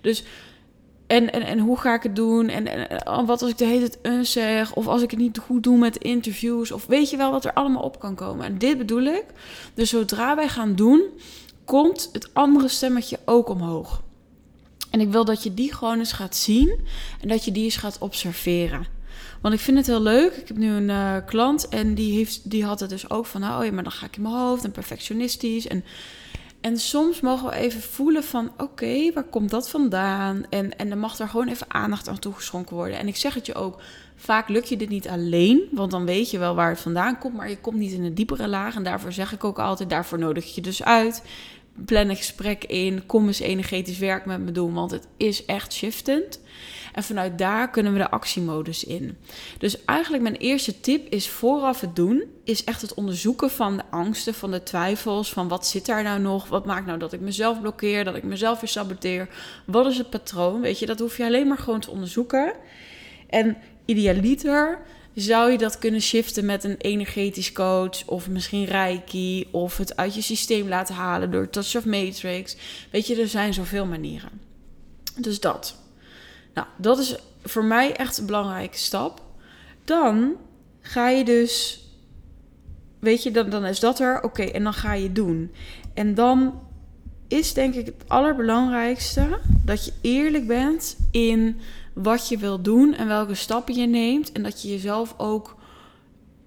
Dus 0.01 0.25
en, 1.09 1.33
en, 1.33 1.43
en 1.43 1.59
hoe 1.59 1.79
ga 1.79 1.95
ik 1.95 2.03
het 2.03 2.17
doen? 2.17 2.49
En, 2.49 2.67
en, 2.67 3.27
wat 3.27 3.43
als 3.43 3.51
ik 3.51 3.59
de 3.59 3.65
hele 3.65 3.89
tijd 3.89 3.99
een 4.03 4.27
zeg? 4.27 4.75
Of 4.75 4.87
als 4.87 5.03
ik 5.03 5.11
het 5.11 5.21
niet 5.21 5.39
goed 5.39 5.63
doe 5.63 5.79
met 5.79 5.97
interviews? 5.97 6.73
Of 6.73 6.87
weet 6.87 7.11
je 7.11 7.17
wel 7.17 7.31
wat 7.31 7.45
er 7.45 7.53
allemaal 7.53 7.83
op 7.83 7.99
kan 7.99 8.15
komen? 8.15 8.47
En 8.47 8.59
dit 8.59 8.79
bedoel 8.79 9.03
ik. 9.03 9.25
Dus 9.75 9.91
zodra 9.91 10.37
wij 10.37 10.49
gaan 10.49 10.75
doen, 10.75 11.03
komt 11.65 12.09
het 12.13 12.35
andere 12.35 12.69
stemmetje 12.69 13.19
ook 13.25 13.49
omhoog. 13.49 14.03
En 14.91 15.01
ik 15.01 15.11
wil 15.11 15.25
dat 15.25 15.43
je 15.43 15.55
die 15.55 15.75
gewoon 15.75 15.99
eens 15.99 16.13
gaat 16.13 16.37
zien 16.37 16.81
en 17.21 17.29
dat 17.29 17.45
je 17.45 17.53
die 17.53 17.65
eens 17.65 17.77
gaat 17.77 17.99
observeren. 17.99 18.87
Want 19.41 19.55
ik 19.55 19.61
vind 19.61 19.77
het 19.77 19.87
heel 19.87 20.03
leuk. 20.03 20.33
Ik 20.33 20.49
heb 20.49 20.57
nu 20.57 20.71
een 20.71 20.89
uh, 20.89 21.17
klant 21.27 21.69
en 21.69 21.95
die, 21.95 22.17
heeft, 22.17 22.51
die 22.51 22.65
had 22.65 22.81
het 22.81 22.91
dus 22.91 23.11
ook 23.11 23.27
van... 23.27 23.45
Oh 23.45 23.65
ja, 23.65 23.73
maar 23.73 23.83
dan 23.83 23.93
ga 23.93 24.07
ik 24.07 24.17
in 24.17 24.23
mijn 24.23 24.35
hoofd 24.35 24.65
en 24.65 24.71
perfectionistisch. 24.71 25.67
En 25.67 25.85
en 26.61 26.79
soms 26.79 27.21
mogen 27.21 27.49
we 27.49 27.55
even 27.55 27.81
voelen 27.81 28.25
van 28.25 28.53
oké, 28.57 29.13
waar 29.13 29.25
komt 29.25 29.51
dat 29.51 29.71
vandaan? 29.71 30.45
En, 30.51 30.79
en 30.79 30.89
dan 30.89 30.99
mag 30.99 31.19
er 31.19 31.29
gewoon 31.29 31.49
even 31.49 31.67
aandacht 31.71 32.09
aan 32.09 32.19
toegeschonken 32.19 32.77
worden. 32.77 32.99
En 32.99 33.09
ik 33.09 33.17
zeg 33.17 33.35
het 33.35 33.47
je 33.47 33.55
ook, 33.55 33.81
vaak 34.17 34.49
lukt 34.49 34.69
je 34.69 34.77
dit 34.77 34.89
niet 34.89 35.09
alleen, 35.09 35.69
want 35.71 35.91
dan 35.91 36.05
weet 36.05 36.31
je 36.31 36.39
wel 36.39 36.55
waar 36.55 36.71
het 36.71 36.81
vandaan 36.81 37.19
komt, 37.19 37.35
maar 37.35 37.51
je 37.51 37.61
komt 37.61 37.77
niet 37.77 37.93
in 37.93 38.05
een 38.05 38.15
diepere 38.15 38.49
laag. 38.49 38.75
En 38.75 38.83
daarvoor 38.83 39.13
zeg 39.13 39.33
ik 39.33 39.45
ook 39.45 39.59
altijd, 39.59 39.91
daarvoor 39.91 40.19
nodig 40.19 40.55
je 40.55 40.61
dus 40.61 40.83
uit. 40.83 41.23
Plan 41.85 42.09
een 42.09 42.17
gesprek 42.17 42.65
in, 42.65 43.07
kom 43.07 43.27
eens 43.27 43.41
energetisch 43.41 43.99
werk 43.99 44.25
met 44.27 44.41
me 44.41 44.53
doen, 44.53 44.73
want 44.75 44.91
het 44.91 45.07
is 45.17 45.45
echt 45.45 45.73
shiftend. 45.73 46.41
En 46.99 47.05
vanuit 47.05 47.39
daar 47.39 47.71
kunnen 47.71 47.93
we 47.93 47.99
de 47.99 48.11
actiemodus 48.11 48.85
in. 48.85 49.17
Dus 49.59 49.85
eigenlijk 49.85 50.23
mijn 50.23 50.37
eerste 50.37 50.81
tip 50.81 51.13
is 51.13 51.29
vooraf 51.29 51.81
het 51.81 51.97
doen, 51.97 52.23
is 52.45 52.65
echt 52.65 52.81
het 52.81 52.95
onderzoeken 52.95 53.51
van 53.51 53.77
de 53.77 53.83
angsten, 53.91 54.35
van 54.35 54.51
de 54.51 54.63
twijfels, 54.63 55.33
van 55.33 55.49
wat 55.49 55.67
zit 55.67 55.87
daar 55.87 56.03
nou 56.03 56.21
nog, 56.21 56.49
wat 56.49 56.67
maakt 56.67 56.87
nou 56.87 56.99
dat 56.99 57.13
ik 57.13 57.21
mezelf 57.21 57.61
blokkeer, 57.61 58.05
dat 58.05 58.15
ik 58.15 58.23
mezelf 58.23 58.61
weer 58.61 58.69
saboteer, 58.69 59.29
wat 59.67 59.87
is 59.87 59.99
het 59.99 60.11
patroon, 60.11 60.61
weet 60.61 60.79
je, 60.79 60.87
dat 60.87 60.99
hoef 60.99 61.17
je 61.17 61.25
alleen 61.25 61.47
maar 61.47 61.59
gewoon 61.59 61.81
te 61.81 61.91
onderzoeken. 61.91 62.53
En 63.29 63.57
idealiter 63.85 64.79
zou 65.15 65.51
je 65.51 65.59
dat 65.59 65.79
kunnen 65.79 66.01
shiften 66.01 66.45
met 66.45 66.65
een 66.65 66.77
energetisch 66.79 67.53
coach 67.53 68.07
of 68.07 68.29
misschien 68.29 68.65
reiki 68.65 69.49
of 69.51 69.77
het 69.77 69.97
uit 69.97 70.15
je 70.15 70.23
systeem 70.23 70.69
laten 70.69 70.95
halen 70.95 71.31
door 71.31 71.51
touch 71.51 71.77
of 71.77 71.85
matrix. 71.85 72.57
Weet 72.91 73.07
je, 73.07 73.21
er 73.21 73.29
zijn 73.29 73.55
zoveel 73.55 73.87
manieren. 73.87 74.31
Dus 75.17 75.41
dat. 75.41 75.87
Nou, 76.59 76.71
dat 76.77 76.99
is 76.99 77.17
voor 77.43 77.65
mij 77.65 77.97
echt 77.97 78.19
een 78.19 78.27
belangrijke 78.27 78.79
stap. 78.79 79.23
Dan 79.85 80.37
ga 80.81 81.09
je 81.09 81.25
dus, 81.25 81.85
weet 82.99 83.23
je, 83.23 83.31
dan, 83.31 83.51
dan 83.51 83.65
is 83.65 83.81
dat 83.81 84.01
er, 84.01 84.23
oké, 84.23 84.43
en 84.43 84.63
dan 84.63 84.73
ga 84.73 84.93
je 84.93 85.13
doen. 85.13 85.53
En 85.95 86.15
dan 86.15 86.61
is 87.29 87.55
denk 87.55 87.75
ik 87.75 87.87
het 87.87 88.05
allerbelangrijkste 88.07 89.39
dat 89.65 89.85
je 89.85 89.93
eerlijk 90.01 90.47
bent 90.47 90.97
in 91.11 91.61
wat 91.93 92.29
je 92.29 92.39
wil 92.39 92.63
doen 92.63 92.95
en 92.95 93.09
welke 93.09 93.35
stappen 93.35 93.75
je 93.75 93.87
neemt. 93.87 94.33
En 94.33 94.43
dat 94.43 94.63
je 94.63 94.69
jezelf 94.69 95.15
ook 95.19 95.57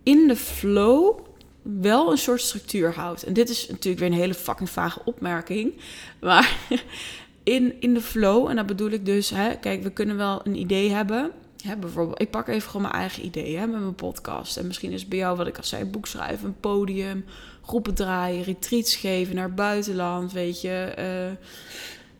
in 0.04 0.28
de 0.28 0.36
flow 0.36 1.20
wel 1.62 2.12
een 2.12 2.18
soort 2.18 2.42
structuur 2.42 2.94
houdt. 2.94 3.24
En 3.24 3.34
dit 3.34 3.50
is 3.50 3.68
natuurlijk 3.68 4.00
weer 4.00 4.12
een 4.12 4.18
hele 4.18 4.34
fucking 4.34 4.70
vage 4.70 5.02
opmerking. 5.06 5.74
Maar 6.20 6.58
in, 7.52 7.82
in 7.82 7.94
de 7.94 8.02
flow. 8.02 8.50
En 8.50 8.56
dat 8.56 8.66
bedoel 8.66 8.90
ik 8.90 9.06
dus, 9.06 9.30
hè, 9.30 9.56
kijk, 9.56 9.84
we 9.84 9.92
kunnen 9.92 10.18
wel 10.18 10.42
een 10.44 10.56
idee 10.56 10.90
hebben. 10.90 11.32
Hè, 11.64 11.78
bijvoorbeeld, 11.78 12.22
ik 12.22 12.30
pak 12.30 12.48
even 12.48 12.70
gewoon 12.70 12.82
mijn 12.82 12.94
eigen 12.94 13.26
idee 13.26 13.58
hè, 13.58 13.68
met 13.68 13.80
mijn 13.80 13.96
podcast. 13.96 14.58
En 14.58 14.68
misschien 14.68 14.92
is 14.92 15.08
bij 15.08 15.18
jou, 15.18 15.38
wat 15.38 15.48
ik 15.48 15.58
al 15.58 15.64
zei, 15.64 15.86
boek 15.86 16.08
schrijven, 16.08 16.48
een 16.48 16.60
podium, 16.60 17.26
groepen 17.62 17.94
draaien, 17.94 18.44
retreats 18.44 18.96
geven 18.96 19.36
naar 19.36 19.54
buitenland, 19.54 20.32
weet 20.32 20.62
je. 20.62 20.94
Uh, 21.00 21.38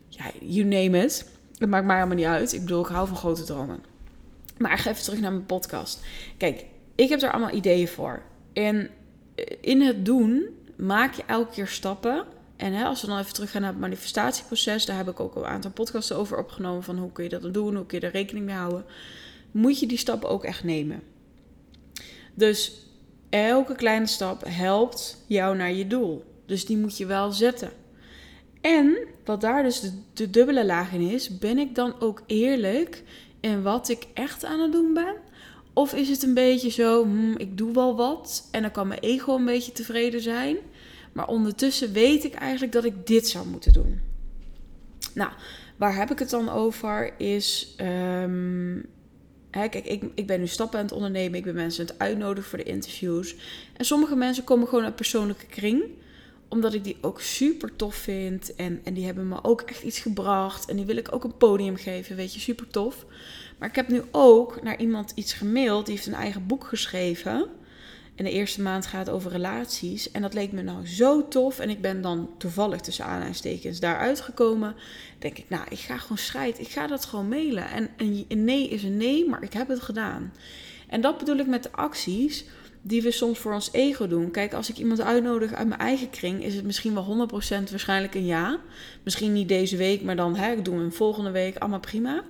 ja, 0.08 0.30
you 0.40 0.64
name 0.64 1.04
it. 1.04 1.30
Het 1.58 1.68
maakt 1.68 1.86
mij 1.86 1.96
allemaal 1.96 2.16
niet 2.16 2.26
uit. 2.26 2.52
Ik 2.52 2.60
bedoel, 2.60 2.80
ik 2.80 2.86
hou 2.86 3.08
van 3.08 3.16
grote 3.16 3.44
dromen. 3.44 3.84
Maar 4.58 4.78
even 4.78 5.02
terug 5.02 5.20
naar 5.20 5.32
mijn 5.32 5.46
podcast. 5.46 6.04
Kijk, 6.36 6.64
ik 6.94 7.08
heb 7.08 7.22
er 7.22 7.32
allemaal 7.32 7.54
ideeën 7.54 7.88
voor. 7.88 8.22
En 8.52 8.90
in 9.60 9.80
het 9.80 10.04
doen 10.04 10.44
maak 10.76 11.14
je 11.14 11.22
elke 11.26 11.52
keer 11.52 11.66
stappen. 11.66 12.24
En 12.56 12.72
hè, 12.72 12.84
als 12.84 13.00
we 13.00 13.06
dan 13.06 13.18
even 13.18 13.32
teruggaan 13.32 13.60
naar 13.60 13.70
het 13.70 13.80
manifestatieproces, 13.80 14.84
daar 14.84 14.96
heb 14.96 15.08
ik 15.08 15.20
ook 15.20 15.34
al 15.34 15.42
een 15.42 15.48
aantal 15.48 15.70
podcasten 15.70 16.16
over 16.16 16.38
opgenomen. 16.38 16.82
Van 16.82 16.98
hoe 16.98 17.12
kun 17.12 17.24
je 17.24 17.30
dat 17.30 17.54
doen, 17.54 17.76
hoe 17.76 17.86
kun 17.86 18.00
je 18.00 18.06
er 18.06 18.12
rekening 18.12 18.46
mee 18.46 18.54
houden. 18.54 18.84
Moet 19.50 19.80
je 19.80 19.86
die 19.86 19.98
stappen 19.98 20.28
ook 20.28 20.44
echt 20.44 20.64
nemen. 20.64 21.02
Dus 22.34 22.86
elke 23.30 23.74
kleine 23.74 24.06
stap 24.06 24.42
helpt 24.48 25.24
jou 25.26 25.56
naar 25.56 25.72
je 25.72 25.86
doel. 25.86 26.24
Dus 26.46 26.66
die 26.66 26.76
moet 26.76 26.96
je 26.96 27.06
wel 27.06 27.32
zetten. 27.32 27.70
En 28.60 28.96
wat 29.24 29.40
daar 29.40 29.62
dus 29.62 29.92
de, 30.14 30.30
dubbele 30.30 30.66
laag 30.66 30.92
in 30.92 31.00
is, 31.00 31.38
ben 31.38 31.58
ik 31.58 31.74
dan 31.74 32.00
ook 32.00 32.22
eerlijk 32.26 33.02
in 33.40 33.62
wat 33.62 33.88
ik 33.88 34.06
echt 34.14 34.44
aan 34.44 34.60
het 34.60 34.72
doen 34.72 34.94
ben? 34.94 35.14
Of 35.72 35.94
is 35.94 36.08
het 36.08 36.22
een 36.22 36.34
beetje 36.34 36.70
zo, 36.70 37.04
hm, 37.04 37.32
ik 37.36 37.58
doe 37.58 37.72
wel 37.72 37.96
wat 37.96 38.48
en 38.50 38.62
dan 38.62 38.70
kan 38.70 38.88
mijn 38.88 39.00
ego 39.00 39.34
een 39.34 39.44
beetje 39.44 39.72
tevreden 39.72 40.20
zijn. 40.20 40.56
Maar 41.12 41.28
ondertussen 41.28 41.92
weet 41.92 42.24
ik 42.24 42.34
eigenlijk 42.34 42.72
dat 42.72 42.84
ik 42.84 43.06
dit 43.06 43.28
zou 43.28 43.48
moeten 43.48 43.72
doen. 43.72 44.00
Nou, 45.14 45.30
waar 45.76 45.96
heb 45.96 46.10
ik 46.10 46.18
het 46.18 46.30
dan 46.30 46.48
over? 46.48 47.20
Is, 47.20 47.74
um, 47.80 48.84
hè, 49.50 49.68
kijk, 49.68 49.86
ik, 49.86 50.02
ik 50.14 50.26
ben 50.26 50.40
nu 50.40 50.46
stappen 50.46 50.78
aan 50.78 50.84
het 50.84 50.94
ondernemen. 50.94 51.38
Ik 51.38 51.44
ben 51.44 51.54
mensen 51.54 51.80
aan 51.80 51.90
het 51.92 51.98
uitnodigen 51.98 52.50
voor 52.50 52.58
de 52.58 52.64
interviews. 52.64 53.36
En 53.76 53.84
sommige 53.84 54.16
mensen 54.16 54.44
komen 54.44 54.68
gewoon 54.68 54.84
uit 54.84 54.96
persoonlijke 54.96 55.46
kring 55.46 55.84
omdat 56.52 56.74
ik 56.74 56.84
die 56.84 56.96
ook 57.00 57.20
super 57.20 57.76
tof 57.76 57.94
vind. 57.94 58.54
En, 58.54 58.80
en 58.84 58.94
die 58.94 59.04
hebben 59.04 59.28
me 59.28 59.44
ook 59.44 59.60
echt 59.60 59.82
iets 59.82 59.98
gebracht. 59.98 60.68
En 60.68 60.76
die 60.76 60.84
wil 60.84 60.96
ik 60.96 61.14
ook 61.14 61.24
een 61.24 61.36
podium 61.36 61.76
geven. 61.76 62.16
Weet 62.16 62.34
je, 62.34 62.40
super 62.40 62.68
tof. 62.68 63.06
Maar 63.58 63.68
ik 63.68 63.74
heb 63.74 63.88
nu 63.88 64.02
ook 64.10 64.62
naar 64.62 64.78
iemand 64.78 65.12
iets 65.14 65.32
gemaild. 65.32 65.86
Die 65.86 65.94
heeft 65.94 66.06
een 66.06 66.14
eigen 66.14 66.46
boek 66.46 66.64
geschreven. 66.64 67.48
En 68.14 68.24
de 68.24 68.30
eerste 68.30 68.62
maand 68.62 68.86
gaat 68.86 69.10
over 69.10 69.30
relaties. 69.30 70.10
En 70.10 70.22
dat 70.22 70.34
leek 70.34 70.52
me 70.52 70.62
nou 70.62 70.86
zo 70.86 71.28
tof. 71.28 71.58
En 71.58 71.70
ik 71.70 71.80
ben 71.80 72.02
dan 72.02 72.30
toevallig 72.38 72.80
tussen 72.80 73.04
aanhalingstekens 73.04 73.80
daaruit 73.80 74.20
gekomen. 74.20 74.74
Denk 75.18 75.38
ik, 75.38 75.48
nou, 75.48 75.64
ik 75.68 75.78
ga 75.78 75.98
gewoon 75.98 76.18
scheiden. 76.18 76.60
Ik 76.60 76.68
ga 76.68 76.86
dat 76.86 77.04
gewoon 77.04 77.28
mailen. 77.28 77.70
En 77.70 77.90
een 77.96 78.44
nee 78.44 78.68
is 78.68 78.82
een 78.82 78.96
nee, 78.96 79.28
maar 79.28 79.42
ik 79.42 79.52
heb 79.52 79.68
het 79.68 79.80
gedaan. 79.80 80.32
En 80.88 81.00
dat 81.00 81.18
bedoel 81.18 81.36
ik 81.36 81.46
met 81.46 81.62
de 81.62 81.72
acties 81.72 82.44
die 82.82 83.02
we 83.02 83.10
soms 83.10 83.38
voor 83.38 83.52
ons 83.54 83.68
ego 83.72 84.06
doen. 84.06 84.30
Kijk, 84.30 84.54
als 84.54 84.70
ik 84.70 84.76
iemand 84.76 85.00
uitnodig 85.00 85.52
uit 85.52 85.68
mijn 85.68 85.80
eigen 85.80 86.10
kring, 86.10 86.44
is 86.44 86.54
het 86.54 86.64
misschien 86.64 86.94
wel 86.94 87.28
100% 87.30 87.70
waarschijnlijk 87.70 88.14
een 88.14 88.26
ja. 88.26 88.60
Misschien 89.02 89.32
niet 89.32 89.48
deze 89.48 89.76
week, 89.76 90.02
maar 90.02 90.16
dan 90.16 90.36
hè, 90.36 90.52
ik 90.52 90.64
doe 90.64 90.78
hem 90.78 90.92
volgende 90.92 91.30
week, 91.30 91.56
allemaal 91.56 91.80
prima. 91.80 92.24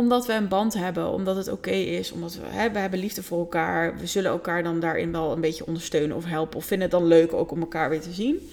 Omdat 0.00 0.26
we 0.26 0.32
een 0.32 0.48
band 0.48 0.74
hebben, 0.74 1.12
omdat 1.12 1.36
het 1.36 1.48
oké 1.48 1.70
is, 1.70 2.12
omdat 2.12 2.34
we, 2.34 2.46
hè, 2.46 2.70
we 2.70 2.78
hebben 2.78 2.98
liefde 2.98 3.22
voor 3.22 3.38
elkaar. 3.38 3.98
We 3.98 4.06
zullen 4.06 4.30
elkaar 4.30 4.62
dan 4.62 4.80
daarin 4.80 5.12
wel 5.12 5.32
een 5.32 5.40
beetje 5.40 5.66
ondersteunen 5.66 6.16
of 6.16 6.24
helpen. 6.24 6.56
Of 6.56 6.64
vinden 6.64 6.88
het 6.88 6.98
dan 6.98 7.08
leuk 7.08 7.32
ook 7.32 7.50
om 7.50 7.60
elkaar 7.60 7.90
weer 7.90 8.00
te 8.00 8.12
zien. 8.12 8.50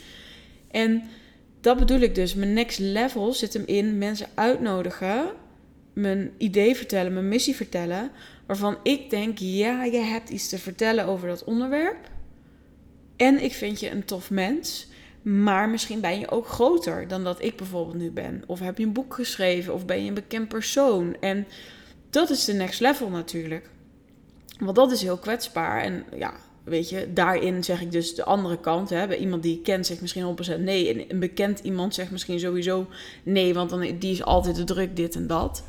En 0.72 1.04
dat 1.62 1.77
bedoel 1.77 2.00
ik 2.00 2.16
dus. 2.16 2.34
Mijn 2.34 2.54
next 2.54 2.80
level 2.80 3.34
zit 3.34 3.54
hem 3.54 3.63
in 3.66 3.98
mensen 3.98 4.27
uitnodigen, 4.34 5.32
mijn 5.94 6.32
idee 6.38 6.75
vertellen, 6.75 7.13
mijn 7.13 7.27
missie 7.27 7.56
vertellen 7.56 8.12
waarvan 8.46 8.77
ik 8.84 9.10
denk, 9.10 9.38
ja, 9.38 9.84
je 9.84 9.98
hebt 9.98 10.30
iets 10.30 10.50
te 10.50 10.58
vertellen 10.58 11.06
over 11.06 11.27
dat 11.27 11.44
onderwerp. 11.44 12.10
En 13.16 13.44
ik 13.44 13.54
vind 13.54 13.80
je 13.80 13.89
een 13.89 14.06
tof 14.06 14.30
mens. 14.30 14.87
Maar 15.27 15.69
misschien 15.69 16.01
ben 16.01 16.19
je 16.19 16.31
ook 16.31 16.48
groter 16.48 17.07
dan 17.07 17.24
dat 17.24 17.41
ik 17.41 17.55
bijvoorbeeld 17.55 17.98
nu 17.98 18.12
ben. 18.12 18.43
Of 18.46 18.60
heb 18.60 18.77
je 18.77 18.84
een 18.84 18.93
boek 18.93 19.13
geschreven, 19.13 19.74
of 19.74 19.86
ben 19.86 20.01
je 20.01 20.07
een 20.07 20.13
bekend 20.13 20.48
persoon. 20.48 21.15
En 21.19 21.48
dat 22.10 22.29
is 22.29 22.46
de 22.46 22.53
next 22.53 22.79
level 22.79 23.10
natuurlijk. 23.10 23.69
Want 24.60 24.75
dat 24.75 24.91
is 24.91 25.01
heel 25.01 25.17
kwetsbaar. 25.17 25.81
En 25.81 26.03
ja, 26.15 26.34
weet 26.63 26.89
je, 26.89 27.13
daarin 27.13 27.63
zeg 27.63 27.81
ik 27.81 27.91
dus 27.91 28.15
de 28.15 28.24
andere 28.24 28.60
kant. 28.60 28.89
Hè. 28.89 29.07
Bij 29.07 29.17
iemand 29.17 29.43
die 29.43 29.57
ik 29.57 29.63
ken 29.63 29.86
zegt 29.86 30.01
misschien 30.01 30.38
100% 30.57 30.60
nee. 30.60 30.93
En 30.93 31.05
een 31.07 31.19
bekend 31.19 31.60
iemand 31.60 31.93
zegt 31.93 32.12
misschien 32.12 32.39
sowieso 32.39 32.88
nee, 33.24 33.53
want 33.53 33.69
dan, 33.69 33.79
die 34.00 34.12
is 34.12 34.24
altijd 34.24 34.55
de 34.55 34.63
druk, 34.63 34.96
dit 34.96 35.15
en 35.15 35.27
dat. 35.27 35.63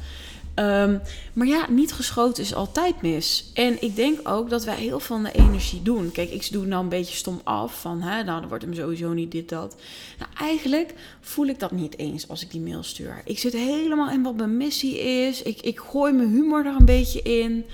Ehm, 0.58 0.98
maar 1.32 1.46
ja, 1.46 1.70
niet 1.70 1.92
geschoten 1.92 2.42
is 2.42 2.54
altijd 2.54 3.02
mis. 3.02 3.50
En 3.54 3.82
ik 3.82 3.96
denk 3.96 4.28
ook 4.28 4.50
dat 4.50 4.64
wij 4.64 4.74
heel 4.74 5.00
veel 5.00 5.16
van 5.16 5.22
de 5.22 5.32
energie 5.32 5.82
doen. 5.82 6.12
Kijk, 6.12 6.30
ik 6.30 6.52
doe 6.52 6.66
nou 6.66 6.82
een 6.82 6.88
beetje 6.88 7.16
stom 7.16 7.40
af 7.44 7.80
van, 7.80 8.02
hè, 8.02 8.22
nou, 8.22 8.40
dan 8.40 8.48
wordt 8.48 8.64
hem 8.64 8.74
sowieso 8.74 9.12
niet 9.12 9.32
dit, 9.32 9.48
dat. 9.48 9.76
Nou, 10.18 10.30
eigenlijk 10.38 10.94
voel 11.20 11.46
ik 11.46 11.58
dat 11.58 11.70
niet 11.70 11.98
eens 11.98 12.28
als 12.28 12.42
ik 12.42 12.50
die 12.50 12.60
mail 12.60 12.82
stuur. 12.82 13.22
Ik 13.24 13.38
zit 13.38 13.52
helemaal 13.52 14.10
in 14.10 14.22
wat 14.22 14.36
mijn 14.36 14.56
missie 14.56 14.98
is. 14.98 15.42
Ik, 15.42 15.60
ik 15.60 15.78
gooi 15.78 16.12
mijn 16.12 16.28
humor 16.28 16.66
er 16.66 16.74
een 16.78 16.84
beetje 16.84 17.22
in. 17.22 17.64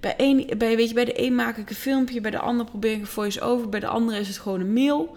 Bij, 0.00 0.14
een, 0.16 0.50
bij, 0.58 0.76
weet 0.76 0.88
je, 0.88 0.94
bij 0.94 1.04
de 1.04 1.22
een 1.26 1.34
maak 1.34 1.56
ik 1.56 1.70
een 1.70 1.76
filmpje, 1.76 2.20
bij 2.20 2.30
de 2.30 2.38
ander 2.38 2.66
probeer 2.66 2.92
ik 2.92 3.00
een 3.00 3.06
voice-over, 3.06 3.68
bij 3.68 3.80
de 3.80 3.86
andere 3.86 4.18
is 4.18 4.28
het 4.28 4.38
gewoon 4.38 4.60
een 4.60 4.72
mail. 4.72 5.16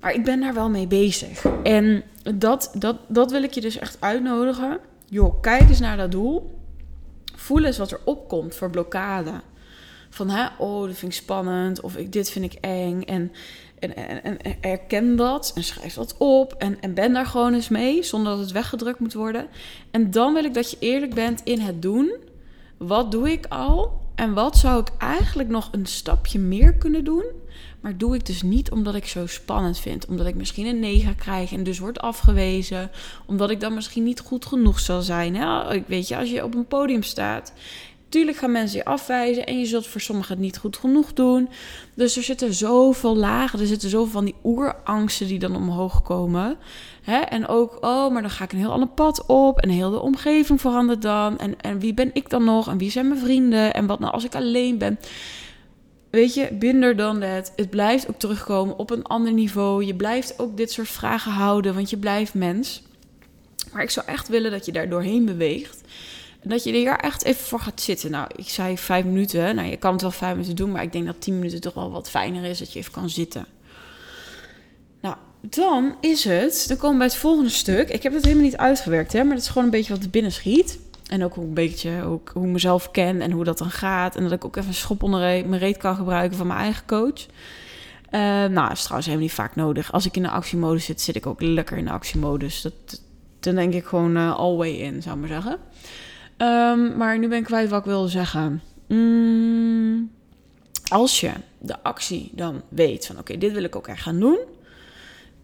Maar 0.00 0.14
ik 0.14 0.24
ben 0.24 0.40
daar 0.40 0.54
wel 0.54 0.70
mee 0.70 0.86
bezig. 0.86 1.44
En 1.62 2.02
dat, 2.34 2.70
dat, 2.74 2.96
dat 3.08 3.30
wil 3.30 3.42
ik 3.42 3.52
je 3.52 3.60
dus 3.60 3.78
echt 3.78 3.96
uitnodigen 4.00 4.80
joh, 5.08 5.40
kijk 5.40 5.68
eens 5.68 5.80
naar 5.80 5.96
dat 5.96 6.10
doel. 6.10 6.58
Voel 7.34 7.64
eens 7.64 7.78
wat 7.78 7.90
er 7.90 8.00
opkomt 8.04 8.54
voor 8.54 8.70
blokkade. 8.70 9.40
Van, 10.10 10.30
hè, 10.30 10.46
oh, 10.58 10.86
dat 10.86 10.96
vind 10.96 11.12
ik 11.12 11.18
spannend. 11.18 11.80
Of 11.80 11.96
ik, 11.96 12.12
dit 12.12 12.30
vind 12.30 12.44
ik 12.44 12.58
eng. 12.60 13.02
En, 13.02 13.32
en, 13.78 13.96
en, 13.96 14.42
en 14.42 14.56
erken 14.60 15.16
dat 15.16 15.52
en 15.54 15.64
schrijf 15.64 15.94
dat 15.94 16.16
op. 16.18 16.52
En, 16.52 16.80
en 16.80 16.94
ben 16.94 17.12
daar 17.12 17.26
gewoon 17.26 17.54
eens 17.54 17.68
mee, 17.68 18.02
zonder 18.02 18.32
dat 18.32 18.40
het 18.40 18.52
weggedrukt 18.52 19.00
moet 19.00 19.14
worden. 19.14 19.46
En 19.90 20.10
dan 20.10 20.34
wil 20.34 20.44
ik 20.44 20.54
dat 20.54 20.70
je 20.70 20.76
eerlijk 20.80 21.14
bent 21.14 21.40
in 21.44 21.60
het 21.60 21.82
doen. 21.82 22.12
Wat 22.76 23.10
doe 23.10 23.30
ik 23.30 23.46
al? 23.46 24.00
En 24.18 24.34
wat 24.34 24.56
zou 24.56 24.80
ik 24.80 24.88
eigenlijk 24.98 25.48
nog 25.48 25.68
een 25.72 25.86
stapje 25.86 26.38
meer 26.38 26.74
kunnen 26.74 27.04
doen? 27.04 27.24
Maar 27.80 27.96
doe 27.96 28.14
ik 28.14 28.26
dus 28.26 28.42
niet 28.42 28.70
omdat 28.70 28.94
ik 28.94 29.06
zo 29.06 29.26
spannend 29.26 29.78
vind. 29.78 30.06
Omdat 30.06 30.26
ik 30.26 30.34
misschien 30.34 30.66
een 30.66 30.78
nee 30.78 31.00
ga 31.00 31.12
krijgen 31.12 31.58
en 31.58 31.64
dus 31.64 31.78
word 31.78 32.00
afgewezen. 32.00 32.90
Omdat 33.26 33.50
ik 33.50 33.60
dan 33.60 33.74
misschien 33.74 34.02
niet 34.02 34.20
goed 34.20 34.46
genoeg 34.46 34.80
zal 34.80 35.02
zijn. 35.02 35.36
Hè? 35.36 35.82
Weet 35.86 36.08
je, 36.08 36.16
als 36.16 36.30
je 36.30 36.44
op 36.44 36.54
een 36.54 36.66
podium 36.66 37.02
staat. 37.02 37.52
Tuurlijk 38.08 38.36
gaan 38.36 38.52
mensen 38.52 38.78
je 38.78 38.84
afwijzen 38.84 39.46
en 39.46 39.58
je 39.58 39.66
zult 39.66 39.86
voor 39.86 40.00
sommigen 40.00 40.32
het 40.32 40.42
niet 40.42 40.58
goed 40.58 40.76
genoeg 40.76 41.12
doen. 41.12 41.48
Dus 41.94 42.16
er 42.16 42.22
zitten 42.22 42.54
zoveel 42.54 43.16
lagen, 43.16 43.60
er 43.60 43.66
zitten 43.66 43.90
zoveel 43.90 44.12
van 44.12 44.24
die 44.24 44.34
oerangsten 44.44 45.26
die 45.26 45.38
dan 45.38 45.56
omhoog 45.56 46.02
komen. 46.02 46.56
En 47.28 47.46
ook, 47.46 47.78
oh, 47.80 48.12
maar 48.12 48.22
dan 48.22 48.30
ga 48.30 48.44
ik 48.44 48.52
een 48.52 48.58
heel 48.58 48.72
ander 48.72 48.88
pad 48.88 49.26
op 49.26 49.58
en 49.60 49.68
heel 49.68 49.90
de 49.90 50.00
omgeving 50.00 50.60
verandert 50.60 51.02
dan. 51.02 51.38
En, 51.38 51.60
en 51.60 51.78
wie 51.78 51.94
ben 51.94 52.10
ik 52.12 52.30
dan 52.30 52.44
nog 52.44 52.68
en 52.68 52.78
wie 52.78 52.90
zijn 52.90 53.08
mijn 53.08 53.20
vrienden 53.20 53.74
en 53.74 53.86
wat 53.86 53.98
nou 53.98 54.12
als 54.12 54.24
ik 54.24 54.34
alleen 54.34 54.78
ben 54.78 54.98
weet 56.10 56.34
je, 56.34 56.48
binder 56.52 56.96
dan 56.96 57.20
dat. 57.20 57.52
Het 57.56 57.70
blijft 57.70 58.08
ook 58.08 58.18
terugkomen 58.18 58.78
op 58.78 58.90
een 58.90 59.04
ander 59.04 59.32
niveau. 59.32 59.84
Je 59.84 59.94
blijft 59.94 60.38
ook 60.38 60.56
dit 60.56 60.72
soort 60.72 60.88
vragen 60.88 61.32
houden, 61.32 61.74
want 61.74 61.90
je 61.90 61.96
blijft 61.96 62.34
mens. 62.34 62.82
Maar 63.72 63.82
ik 63.82 63.90
zou 63.90 64.06
echt 64.06 64.28
willen 64.28 64.50
dat 64.50 64.66
je 64.66 64.72
daar 64.72 64.88
doorheen 64.88 65.24
beweegt. 65.24 65.80
Dat 66.42 66.64
je 66.64 66.70
er 66.70 66.76
hier 66.76 66.96
echt 66.96 67.24
even 67.24 67.44
voor 67.44 67.60
gaat 67.60 67.80
zitten. 67.80 68.10
Nou, 68.10 68.30
ik 68.36 68.48
zei 68.48 68.78
vijf 68.78 69.04
minuten. 69.04 69.54
Nou, 69.54 69.68
je 69.68 69.76
kan 69.76 69.92
het 69.92 70.02
wel 70.02 70.10
vijf 70.10 70.32
minuten 70.32 70.56
doen, 70.56 70.70
maar 70.70 70.82
ik 70.82 70.92
denk 70.92 71.06
dat 71.06 71.20
tien 71.20 71.38
minuten 71.38 71.60
toch 71.60 71.74
wel 71.74 71.90
wat 71.90 72.10
fijner 72.10 72.44
is. 72.44 72.58
Dat 72.58 72.72
je 72.72 72.78
even 72.78 72.92
kan 72.92 73.10
zitten. 73.10 73.46
Nou, 75.00 75.16
dan 75.40 75.96
is 76.00 76.24
het. 76.24 76.64
Dan 76.68 76.76
komen 76.76 76.92
we 76.92 76.98
bij 76.98 77.06
het 77.06 77.16
volgende 77.16 77.50
stuk. 77.50 77.88
Ik 77.88 78.02
heb 78.02 78.12
het 78.12 78.24
helemaal 78.24 78.44
niet 78.44 78.56
uitgewerkt, 78.56 79.12
hè, 79.12 79.24
maar 79.24 79.34
dat 79.34 79.42
is 79.42 79.48
gewoon 79.48 79.64
een 79.64 79.70
beetje 79.70 79.92
wat 79.92 80.02
er 80.02 80.10
binnen 80.10 80.32
schiet. 80.32 80.78
En 81.08 81.24
ook 81.24 81.34
hoe 81.34 81.44
een 81.44 81.54
beetje 81.54 82.02
hoe 82.02 82.20
ik 82.24 82.34
mezelf 82.34 82.90
ken 82.90 83.20
en 83.20 83.30
hoe 83.30 83.44
dat 83.44 83.58
dan 83.58 83.70
gaat. 83.70 84.16
En 84.16 84.22
dat 84.22 84.32
ik 84.32 84.44
ook 84.44 84.56
even 84.56 84.68
een 84.68 84.74
schop 84.74 85.02
onder 85.02 85.20
mijn 85.20 85.58
reet 85.58 85.76
kan 85.76 85.96
gebruiken 85.96 86.36
van 86.36 86.46
mijn 86.46 86.58
eigen 86.58 86.86
coach. 86.86 87.26
Uh, 88.10 88.20
nou, 88.44 88.72
is 88.72 88.80
trouwens 88.80 89.06
helemaal 89.06 89.18
niet 89.18 89.32
vaak 89.32 89.56
nodig. 89.56 89.92
Als 89.92 90.06
ik 90.06 90.16
in 90.16 90.22
de 90.22 90.28
actiemodus 90.28 90.84
zit, 90.84 91.00
zit 91.00 91.16
ik 91.16 91.26
ook 91.26 91.40
lekker 91.42 91.76
in 91.76 91.84
de 91.84 91.90
actiemodus. 91.90 92.62
Dat, 92.62 93.02
dan 93.40 93.54
denk 93.54 93.74
ik 93.74 93.84
gewoon 93.84 94.16
uh, 94.16 94.36
all 94.36 94.56
way 94.56 94.70
in, 94.70 95.02
zou 95.02 95.14
ik 95.14 95.20
maar 95.20 95.42
zeggen. 95.42 95.58
Um, 96.38 96.96
maar 96.96 97.18
nu 97.18 97.28
ben 97.28 97.38
ik 97.38 97.44
kwijt 97.44 97.68
wat 97.68 97.78
ik 97.78 97.84
wilde 97.84 98.08
zeggen. 98.08 98.62
Mm, 98.88 100.10
als 100.88 101.20
je 101.20 101.32
de 101.58 101.82
actie 101.82 102.30
dan 102.34 102.62
weet 102.68 103.06
van 103.06 103.18
oké, 103.18 103.38
dit 103.38 103.52
wil 103.52 103.62
ik 103.62 103.76
ook 103.76 103.88
echt 103.88 104.02
gaan 104.02 104.20
doen 104.20 104.38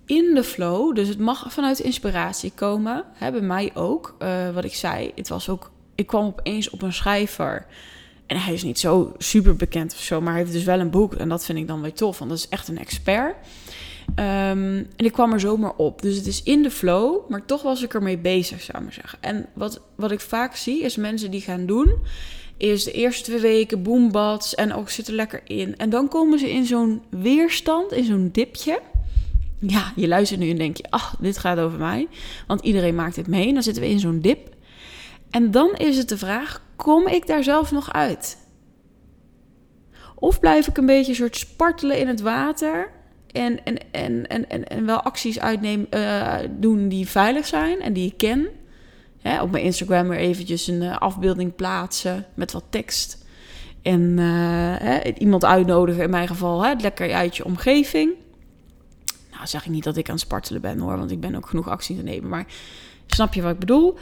in 0.07 0.35
de 0.35 0.45
flow. 0.45 0.95
Dus 0.95 1.09
het 1.09 1.19
mag 1.19 1.53
vanuit 1.53 1.79
inspiratie 1.79 2.53
komen. 2.55 3.05
Hè, 3.13 3.31
bij 3.31 3.41
mij 3.41 3.71
ook. 3.75 4.17
Uh, 4.19 4.51
wat 4.51 4.65
ik 4.65 4.75
zei, 4.75 5.13
het 5.15 5.29
was 5.29 5.49
ook. 5.49 5.71
Ik 5.95 6.07
kwam 6.07 6.25
opeens 6.25 6.71
op 6.71 6.83
een 6.83 6.93
schrijver. 6.93 7.67
En 8.27 8.37
hij 8.41 8.53
is 8.55 8.63
niet 8.63 8.79
zo 8.79 9.13
super 9.19 9.57
bekend 9.57 9.93
of 9.93 10.01
zo, 10.01 10.21
maar 10.21 10.33
hij 10.33 10.41
heeft 10.41 10.53
dus 10.53 10.65
wel 10.65 10.81
een 10.81 10.91
boek. 10.91 11.15
En 11.15 11.29
dat 11.29 11.45
vind 11.45 11.59
ik 11.59 11.67
dan 11.67 11.81
weer 11.81 11.93
tof, 11.93 12.19
want 12.19 12.31
dat 12.31 12.39
is 12.39 12.49
echt 12.49 12.69
een 12.69 12.79
expert. 12.79 13.35
Um, 14.09 14.77
en 14.97 15.05
ik 15.05 15.13
kwam 15.13 15.33
er 15.33 15.41
zomaar 15.41 15.75
op. 15.77 16.03
Dus 16.03 16.17
het 16.17 16.27
is 16.27 16.43
in 16.43 16.63
de 16.63 16.71
flow, 16.71 17.31
maar 17.31 17.45
toch 17.45 17.63
was 17.63 17.83
ik 17.83 17.95
ermee 17.95 18.19
bezig, 18.19 18.63
zou 18.63 18.79
ik 18.79 18.85
maar 18.85 18.93
zeggen. 18.93 19.19
En 19.21 19.47
wat, 19.55 19.81
wat 19.95 20.11
ik 20.11 20.21
vaak 20.21 20.57
zie, 20.57 20.83
is 20.83 20.97
mensen 20.97 21.31
die 21.31 21.41
gaan 21.41 21.67
doen, 21.67 21.95
is 22.57 22.85
de 22.85 22.93
eerste 22.93 23.23
twee 23.23 23.41
weken 23.41 23.83
boombats 23.83 24.55
en 24.55 24.75
ook 24.75 24.91
zitten 24.91 25.15
lekker 25.15 25.41
in. 25.45 25.77
En 25.77 25.91
dan 25.91 26.09
komen 26.09 26.39
ze 26.39 26.51
in 26.51 26.65
zo'n 26.65 27.03
weerstand, 27.11 27.93
in 27.93 28.05
zo'n 28.05 28.29
dipje 28.33 28.81
ja, 29.67 29.93
je 29.97 30.09
luistert 30.09 30.41
nu 30.41 30.51
en 30.51 30.57
denk 30.57 30.77
je, 30.77 30.85
ach, 30.91 31.17
dit 31.21 31.39
gaat 31.39 31.59
over 31.59 31.79
mij. 31.79 32.09
Want 32.47 32.61
iedereen 32.61 32.95
maakt 32.95 33.15
dit 33.15 33.27
mee. 33.27 33.53
Dan 33.53 33.63
zitten 33.63 33.83
we 33.83 33.89
in 33.89 34.01
zo'n 34.01 34.21
dip. 34.21 34.55
En 35.31 35.51
dan 35.51 35.75
is 35.75 35.97
het 35.97 36.09
de 36.09 36.19
vraag, 36.19 36.63
kom 36.77 37.07
ik 37.07 37.27
daar 37.27 37.45
zelf 37.45 37.73
nog 37.73 37.93
uit? 37.93 38.39
Of 40.15 40.41
blijf 40.41 40.69
ik 40.69 40.77
een 40.77 40.87
beetje 40.87 41.15
soort 41.15 41.37
spartelen 41.37 41.99
in 41.99 42.09
het 42.09 42.21
water 42.21 42.91
En, 43.35 43.65
en, 43.65 43.77
en, 43.91 44.27
en, 44.49 44.69
en, 44.69 44.87
wel 44.87 45.01
acties 45.01 45.41
uitnemen, 45.41 45.87
uh, 45.91 46.35
doen 46.51 46.89
die 46.89 47.09
veilig 47.09 47.47
zijn 47.47 47.81
en 47.81 47.93
die 47.93 48.07
ik 48.07 48.17
ken. 48.17 48.49
Op 49.41 49.51
mijn 49.51 49.65
Instagram 49.65 50.09
weer 50.09 50.19
eventjes 50.19 50.67
een 50.67 50.83
uh, 50.83 50.97
afbeelding 50.97 51.55
plaatsen 51.55 52.27
met 52.35 52.53
wat 52.53 52.65
tekst. 52.71 53.25
En 53.83 54.01
uh, 54.01 54.25
hè, 54.79 55.13
iemand 55.19 55.45
uitnodigen, 55.45 56.03
in 56.03 56.11
mijn 56.11 56.29
geval, 56.29 56.65
hè, 56.65 56.73
lekker 56.73 57.15
uit 57.15 57.37
je 57.37 57.45
omgeving. 57.45 58.13
Nou, 59.31 59.47
zeg 59.47 59.65
ik 59.65 59.71
niet 59.71 59.85
dat 59.85 59.97
ik 59.97 60.09
aan 60.09 60.15
het 60.15 60.25
spartelen 60.25 60.61
ben 60.61 60.79
hoor, 60.79 60.99
want 60.99 61.11
ik 61.11 61.21
ben 61.21 61.35
ook 61.35 61.47
genoeg 61.47 61.69
actie 61.69 61.97
te 61.97 62.03
nemen. 62.03 62.29
Maar 62.29 62.47
snap 63.07 63.35
je 63.35 63.43
wat 63.43 63.53
ik 63.53 63.59
bedoel? 63.59 63.99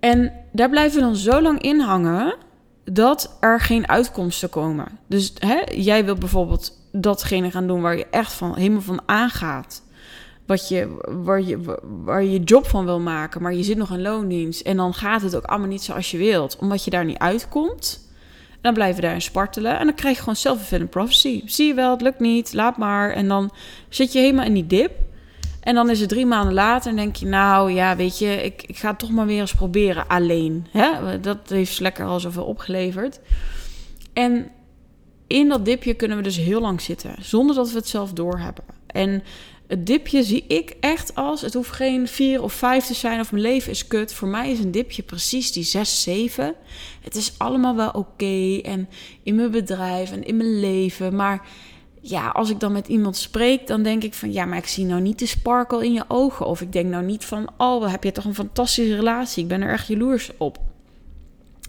En 0.00 0.32
daar 0.52 0.70
blijven 0.70 0.98
we 0.98 1.04
dan 1.04 1.16
zo 1.16 1.42
lang 1.42 1.62
in 1.62 1.80
hangen 1.80 2.36
dat 2.84 3.36
er 3.40 3.60
geen 3.60 3.88
uitkomsten 3.88 4.48
komen. 4.48 4.98
Dus 5.06 5.32
hè, 5.38 5.60
jij 5.74 6.04
wil 6.04 6.14
bijvoorbeeld 6.14 6.82
datgene 7.00 7.50
gaan 7.50 7.66
doen 7.66 7.80
waar 7.80 7.96
je 7.96 8.06
echt 8.10 8.32
van 8.32 8.56
helemaal 8.56 8.80
van 8.80 9.02
aangaat. 9.06 9.82
Wat 10.46 10.68
je, 10.68 10.96
waar, 11.24 11.42
je, 11.42 11.78
waar 12.04 12.24
je 12.24 12.42
job 12.42 12.66
van 12.66 12.84
wil 12.84 13.00
maken, 13.00 13.42
maar 13.42 13.54
je 13.54 13.62
zit 13.62 13.76
nog 13.76 13.90
in 13.90 14.02
loondienst. 14.02 14.60
En 14.60 14.76
dan 14.76 14.94
gaat 14.94 15.22
het 15.22 15.36
ook 15.36 15.44
allemaal 15.44 15.68
niet 15.68 15.82
zoals 15.82 16.10
je 16.10 16.18
wilt, 16.18 16.56
omdat 16.56 16.84
je 16.84 16.90
daar 16.90 17.04
niet 17.04 17.18
uitkomt. 17.18 18.08
Dan 18.60 18.74
blijven 18.74 18.96
we 18.96 19.02
daarin 19.02 19.22
spartelen. 19.22 19.78
En 19.78 19.84
dan 19.84 19.94
krijg 19.94 20.14
je 20.14 20.20
gewoon 20.20 20.36
self-fulfilling 20.36 20.90
prophecy. 20.90 21.42
Zie 21.46 21.66
je 21.66 21.74
wel, 21.74 21.90
het 21.90 22.00
lukt 22.00 22.20
niet, 22.20 22.52
laat 22.52 22.76
maar. 22.76 23.10
En 23.10 23.28
dan 23.28 23.50
zit 23.88 24.12
je 24.12 24.18
helemaal 24.18 24.44
in 24.44 24.54
die 24.54 24.66
dip. 24.66 24.92
En 25.60 25.74
dan 25.74 25.90
is 25.90 26.00
het 26.00 26.08
drie 26.08 26.26
maanden 26.26 26.54
later 26.54 26.90
en 26.90 26.96
denk 26.96 27.16
je, 27.16 27.26
nou 27.26 27.72
ja, 27.72 27.96
weet 27.96 28.18
je, 28.18 28.42
ik, 28.42 28.62
ik 28.62 28.76
ga 28.76 28.88
het 28.88 28.98
toch 28.98 29.10
maar 29.10 29.26
weer 29.26 29.40
eens 29.40 29.54
proberen 29.54 30.06
alleen. 30.06 30.66
Hè? 30.70 31.20
Dat 31.20 31.38
heeft 31.48 31.80
lekker 31.80 32.04
al 32.04 32.20
zoveel 32.20 32.44
opgeleverd. 32.44 33.20
En 34.12 34.50
in 35.26 35.48
dat 35.48 35.64
dipje 35.64 35.94
kunnen 35.94 36.16
we 36.16 36.22
dus 36.22 36.36
heel 36.36 36.60
lang 36.60 36.80
zitten, 36.80 37.14
zonder 37.20 37.56
dat 37.56 37.70
we 37.70 37.76
het 37.76 37.88
zelf 37.88 38.12
doorhebben. 38.12 38.64
En 38.86 39.22
het 39.66 39.86
dipje 39.86 40.22
zie 40.22 40.44
ik 40.46 40.76
echt 40.80 41.14
als, 41.14 41.40
het 41.40 41.54
hoeft 41.54 41.70
geen 41.70 42.08
vier 42.08 42.42
of 42.42 42.52
vijf 42.52 42.84
te 42.84 42.94
zijn 42.94 43.20
of 43.20 43.30
mijn 43.30 43.42
leven 43.42 43.70
is 43.70 43.86
kut. 43.86 44.14
Voor 44.14 44.28
mij 44.28 44.50
is 44.50 44.58
een 44.58 44.70
dipje 44.70 45.02
precies 45.02 45.52
die 45.52 45.64
zes, 45.64 46.02
zeven. 46.02 46.54
Het 47.00 47.16
is 47.16 47.34
allemaal 47.38 47.76
wel 47.76 47.90
oké 47.90 48.60
en 48.62 48.88
in 49.22 49.34
mijn 49.34 49.50
bedrijf 49.50 50.12
en 50.12 50.24
in 50.24 50.36
mijn 50.36 50.60
leven, 50.60 51.16
maar 51.16 51.48
ja, 52.00 52.28
als 52.28 52.50
ik 52.50 52.60
dan 52.60 52.72
met 52.72 52.88
iemand 52.88 53.16
spreek, 53.16 53.66
dan 53.66 53.82
denk 53.82 54.02
ik 54.02 54.14
van 54.14 54.32
ja, 54.32 54.44
maar 54.44 54.58
ik 54.58 54.66
zie 54.66 54.84
nou 54.84 55.00
niet 55.00 55.18
de 55.18 55.26
sparkle 55.26 55.84
in 55.84 55.92
je 55.92 56.04
ogen. 56.08 56.46
Of 56.46 56.60
ik 56.60 56.72
denk 56.72 56.90
nou 56.90 57.04
niet 57.04 57.24
van 57.24 57.48
oh, 57.56 57.90
heb 57.90 58.04
je 58.04 58.12
toch 58.12 58.24
een 58.24 58.34
fantastische 58.34 58.96
relatie. 58.96 59.42
Ik 59.42 59.48
ben 59.48 59.62
er 59.62 59.72
echt 59.72 59.86
jaloers 59.86 60.30
op. 60.36 60.58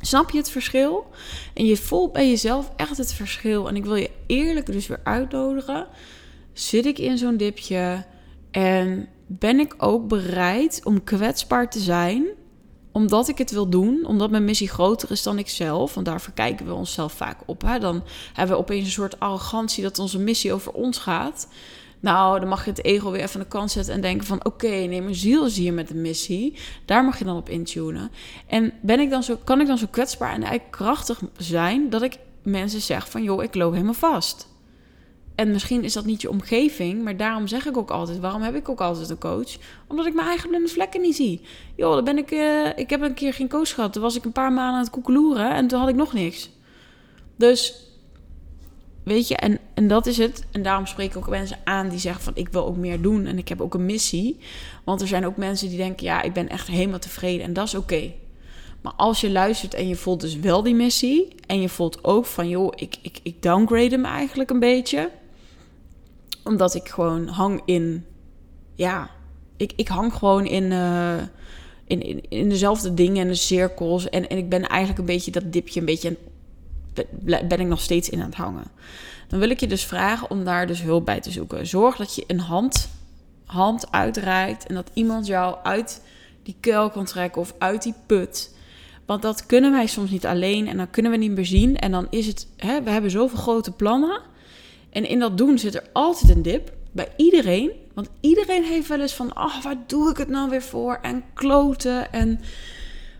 Snap 0.05 0.29
je 0.29 0.37
het 0.37 0.49
verschil? 0.49 1.07
En 1.53 1.65
je 1.65 1.77
voelt 1.77 2.13
bij 2.13 2.29
jezelf 2.29 2.71
echt 2.75 2.97
het 2.97 3.13
verschil. 3.13 3.67
En 3.67 3.75
ik 3.75 3.85
wil 3.85 3.95
je 3.95 4.11
eerlijk 4.27 4.65
dus 4.65 4.87
weer 4.87 5.01
uitnodigen. 5.03 5.87
Zit 6.53 6.85
ik 6.85 6.99
in 6.99 7.17
zo'n 7.17 7.37
dipje 7.37 8.05
en 8.51 9.07
ben 9.27 9.59
ik 9.59 9.73
ook 9.77 10.07
bereid 10.07 10.81
om 10.83 11.03
kwetsbaar 11.03 11.69
te 11.69 11.79
zijn 11.79 12.25
omdat 12.91 13.27
ik 13.27 13.37
het 13.37 13.51
wil 13.51 13.69
doen, 13.69 14.05
omdat 14.05 14.31
mijn 14.31 14.45
missie 14.45 14.69
groter 14.69 15.11
is 15.11 15.23
dan 15.23 15.37
ik 15.37 15.49
zelf, 15.49 15.93
want 15.93 16.05
daar 16.05 16.21
verkijken 16.21 16.65
we 16.65 16.73
onszelf 16.73 17.13
vaak 17.13 17.39
op. 17.45 17.61
Hè? 17.61 17.79
Dan 17.79 18.03
hebben 18.33 18.55
we 18.55 18.61
opeens 18.61 18.85
een 18.85 18.91
soort 18.91 19.19
arrogantie 19.19 19.83
dat 19.83 19.99
onze 19.99 20.19
missie 20.19 20.53
over 20.53 20.71
ons 20.71 20.97
gaat. 20.97 21.47
Nou, 21.99 22.39
dan 22.39 22.49
mag 22.49 22.63
je 22.65 22.69
het 22.69 22.83
ego 22.83 23.11
weer 23.11 23.21
even 23.21 23.35
aan 23.35 23.41
de 23.41 23.47
kant 23.47 23.71
zetten 23.71 23.93
en 23.93 24.01
denken 24.01 24.27
van... 24.27 24.45
oké, 24.45 24.67
nee, 24.67 25.01
mijn 25.01 25.15
ziel 25.15 25.45
is 25.45 25.57
hier 25.57 25.73
met 25.73 25.89
een 25.89 26.01
missie. 26.01 26.57
Daar 26.85 27.03
mag 27.03 27.19
je 27.19 27.25
dan 27.25 27.37
op 27.37 27.49
intunen. 27.49 28.11
En 28.47 28.73
ben 28.81 28.99
ik 28.99 29.09
dan 29.09 29.23
zo, 29.23 29.37
kan 29.43 29.61
ik 29.61 29.67
dan 29.67 29.77
zo 29.77 29.85
kwetsbaar 29.91 30.33
en 30.33 30.43
eigenlijk 30.43 30.71
krachtig 30.71 31.21
zijn... 31.37 31.89
dat 31.89 32.01
ik 32.01 32.17
mensen 32.43 32.81
zeg 32.81 33.09
van, 33.09 33.23
joh, 33.23 33.43
ik 33.43 33.55
loop 33.55 33.71
helemaal 33.71 33.93
vast. 33.93 34.47
En 35.35 35.51
misschien 35.51 35.83
is 35.83 35.93
dat 35.93 36.05
niet 36.05 36.21
je 36.21 36.29
omgeving, 36.29 37.03
maar 37.03 37.17
daarom 37.17 37.47
zeg 37.47 37.65
ik 37.65 37.77
ook 37.77 37.89
altijd: 37.89 38.19
waarom 38.19 38.41
heb 38.41 38.55
ik 38.55 38.69
ook 38.69 38.81
altijd 38.81 39.09
een 39.09 39.17
coach? 39.17 39.57
Omdat 39.87 40.05
ik 40.05 40.13
mijn 40.13 40.27
eigen 40.27 40.49
blinde 40.49 40.67
vlekken 40.67 41.01
niet 41.01 41.15
zie. 41.15 41.41
Joh, 41.75 41.93
dan 41.93 42.03
ben 42.03 42.17
ik, 42.17 42.31
uh, 42.31 42.77
ik 42.77 42.89
heb 42.89 43.01
een 43.01 43.13
keer 43.13 43.33
geen 43.33 43.49
coach 43.49 43.73
gehad. 43.73 43.93
Toen 43.93 44.01
was 44.01 44.15
ik 44.15 44.25
een 44.25 44.31
paar 44.31 44.51
maanden 44.51 44.73
aan 44.73 44.83
het 44.83 44.89
koekeloeren 44.89 45.53
en 45.53 45.67
toen 45.67 45.79
had 45.79 45.89
ik 45.89 45.95
nog 45.95 46.13
niks. 46.13 46.49
Dus 47.35 47.83
weet 49.05 49.27
je, 49.27 49.35
en, 49.35 49.59
en 49.73 49.87
dat 49.87 50.05
is 50.05 50.17
het. 50.17 50.45
En 50.51 50.63
daarom 50.63 50.85
spreek 50.85 51.09
ik 51.09 51.17
ook 51.17 51.29
mensen 51.29 51.57
aan 51.63 51.89
die 51.89 51.99
zeggen: 51.99 52.23
van 52.23 52.35
ik 52.35 52.49
wil 52.49 52.65
ook 52.65 52.77
meer 52.77 53.01
doen 53.01 53.25
en 53.25 53.37
ik 53.37 53.47
heb 53.47 53.61
ook 53.61 53.73
een 53.73 53.85
missie. 53.85 54.37
Want 54.83 55.01
er 55.01 55.07
zijn 55.07 55.25
ook 55.25 55.37
mensen 55.37 55.69
die 55.69 55.77
denken: 55.77 56.05
ja, 56.05 56.21
ik 56.21 56.33
ben 56.33 56.49
echt 56.49 56.67
helemaal 56.67 56.99
tevreden 56.99 57.45
en 57.45 57.53
dat 57.53 57.67
is 57.67 57.75
oké. 57.75 58.11
Maar 58.85 58.93
als 58.93 59.21
je 59.21 59.31
luistert 59.31 59.73
en 59.73 59.87
je 59.87 59.95
voelt 59.95 60.21
dus 60.21 60.39
wel 60.39 60.63
die 60.63 60.75
missie. 60.75 61.35
En 61.47 61.61
je 61.61 61.69
voelt 61.69 62.03
ook 62.03 62.25
van, 62.25 62.49
joh, 62.49 62.73
ik, 62.75 62.95
ik, 63.01 63.19
ik 63.23 63.41
downgrade 63.41 63.89
hem 63.89 64.05
eigenlijk 64.05 64.49
een 64.49 64.59
beetje 64.59 65.09
omdat 66.43 66.75
ik 66.75 66.89
gewoon 66.89 67.27
hang 67.27 67.61
in. 67.65 68.05
Ja, 68.75 69.09
ik, 69.57 69.73
ik 69.75 69.87
hang 69.87 70.13
gewoon 70.13 70.45
in, 70.45 70.63
uh, 70.63 71.17
in, 71.87 72.01
in, 72.01 72.23
in, 72.29 72.49
dezelfde 72.49 72.93
dingen 72.93 73.21
en 73.21 73.27
de 73.27 73.35
cirkels. 73.35 74.09
En, 74.09 74.29
en 74.29 74.37
ik 74.37 74.49
ben 74.49 74.67
eigenlijk 74.67 74.99
een 74.99 75.05
beetje 75.05 75.31
dat 75.31 75.53
dipje, 75.53 75.79
een 75.79 75.85
beetje. 75.85 76.17
Ben 77.21 77.59
ik 77.59 77.67
nog 77.67 77.81
steeds 77.81 78.09
in 78.09 78.19
aan 78.19 78.25
het 78.25 78.35
hangen. 78.35 78.71
Dan 79.27 79.39
wil 79.39 79.49
ik 79.49 79.59
je 79.59 79.67
dus 79.67 79.85
vragen 79.85 80.29
om 80.29 80.43
daar 80.43 80.67
dus 80.67 80.81
hulp 80.81 81.05
bij 81.05 81.21
te 81.21 81.31
zoeken. 81.31 81.67
Zorg 81.67 81.95
dat 81.95 82.15
je 82.15 82.23
een 82.27 82.39
hand, 82.39 82.89
hand 83.45 83.91
uitreikt 83.91 84.67
en 84.67 84.75
dat 84.75 84.91
iemand 84.93 85.27
jou 85.27 85.57
uit 85.63 86.01
die 86.43 86.55
kuil 86.59 86.89
kan 86.89 87.05
trekken 87.05 87.41
of 87.41 87.53
uit 87.57 87.83
die 87.83 87.93
put. 88.05 88.53
Want 89.05 89.21
dat 89.21 89.45
kunnen 89.45 89.71
wij 89.71 89.87
soms 89.87 90.09
niet 90.09 90.25
alleen 90.25 90.67
en 90.67 90.77
dan 90.77 90.89
kunnen 90.89 91.11
we 91.11 91.17
niet 91.17 91.31
meer 91.31 91.45
zien. 91.45 91.77
En 91.77 91.91
dan 91.91 92.07
is 92.09 92.27
het, 92.27 92.47
hè, 92.57 92.81
we 92.83 92.89
hebben 92.89 93.11
zoveel 93.11 93.37
grote 93.37 93.71
plannen. 93.71 94.21
En 94.89 95.07
in 95.07 95.19
dat 95.19 95.37
doen 95.37 95.59
zit 95.59 95.75
er 95.75 95.83
altijd 95.93 96.35
een 96.35 96.41
dip. 96.41 96.73
Bij 96.91 97.07
iedereen. 97.17 97.71
Want 97.93 98.09
iedereen 98.19 98.63
heeft 98.63 98.87
wel 98.87 99.01
eens 99.01 99.13
van... 99.13 99.37
Oh, 99.37 99.61
waar 99.63 99.77
doe 99.87 100.09
ik 100.09 100.17
het 100.17 100.29
nou 100.29 100.49
weer 100.49 100.61
voor? 100.61 100.99
En 101.01 101.23
kloten. 101.33 102.13
En 102.13 102.39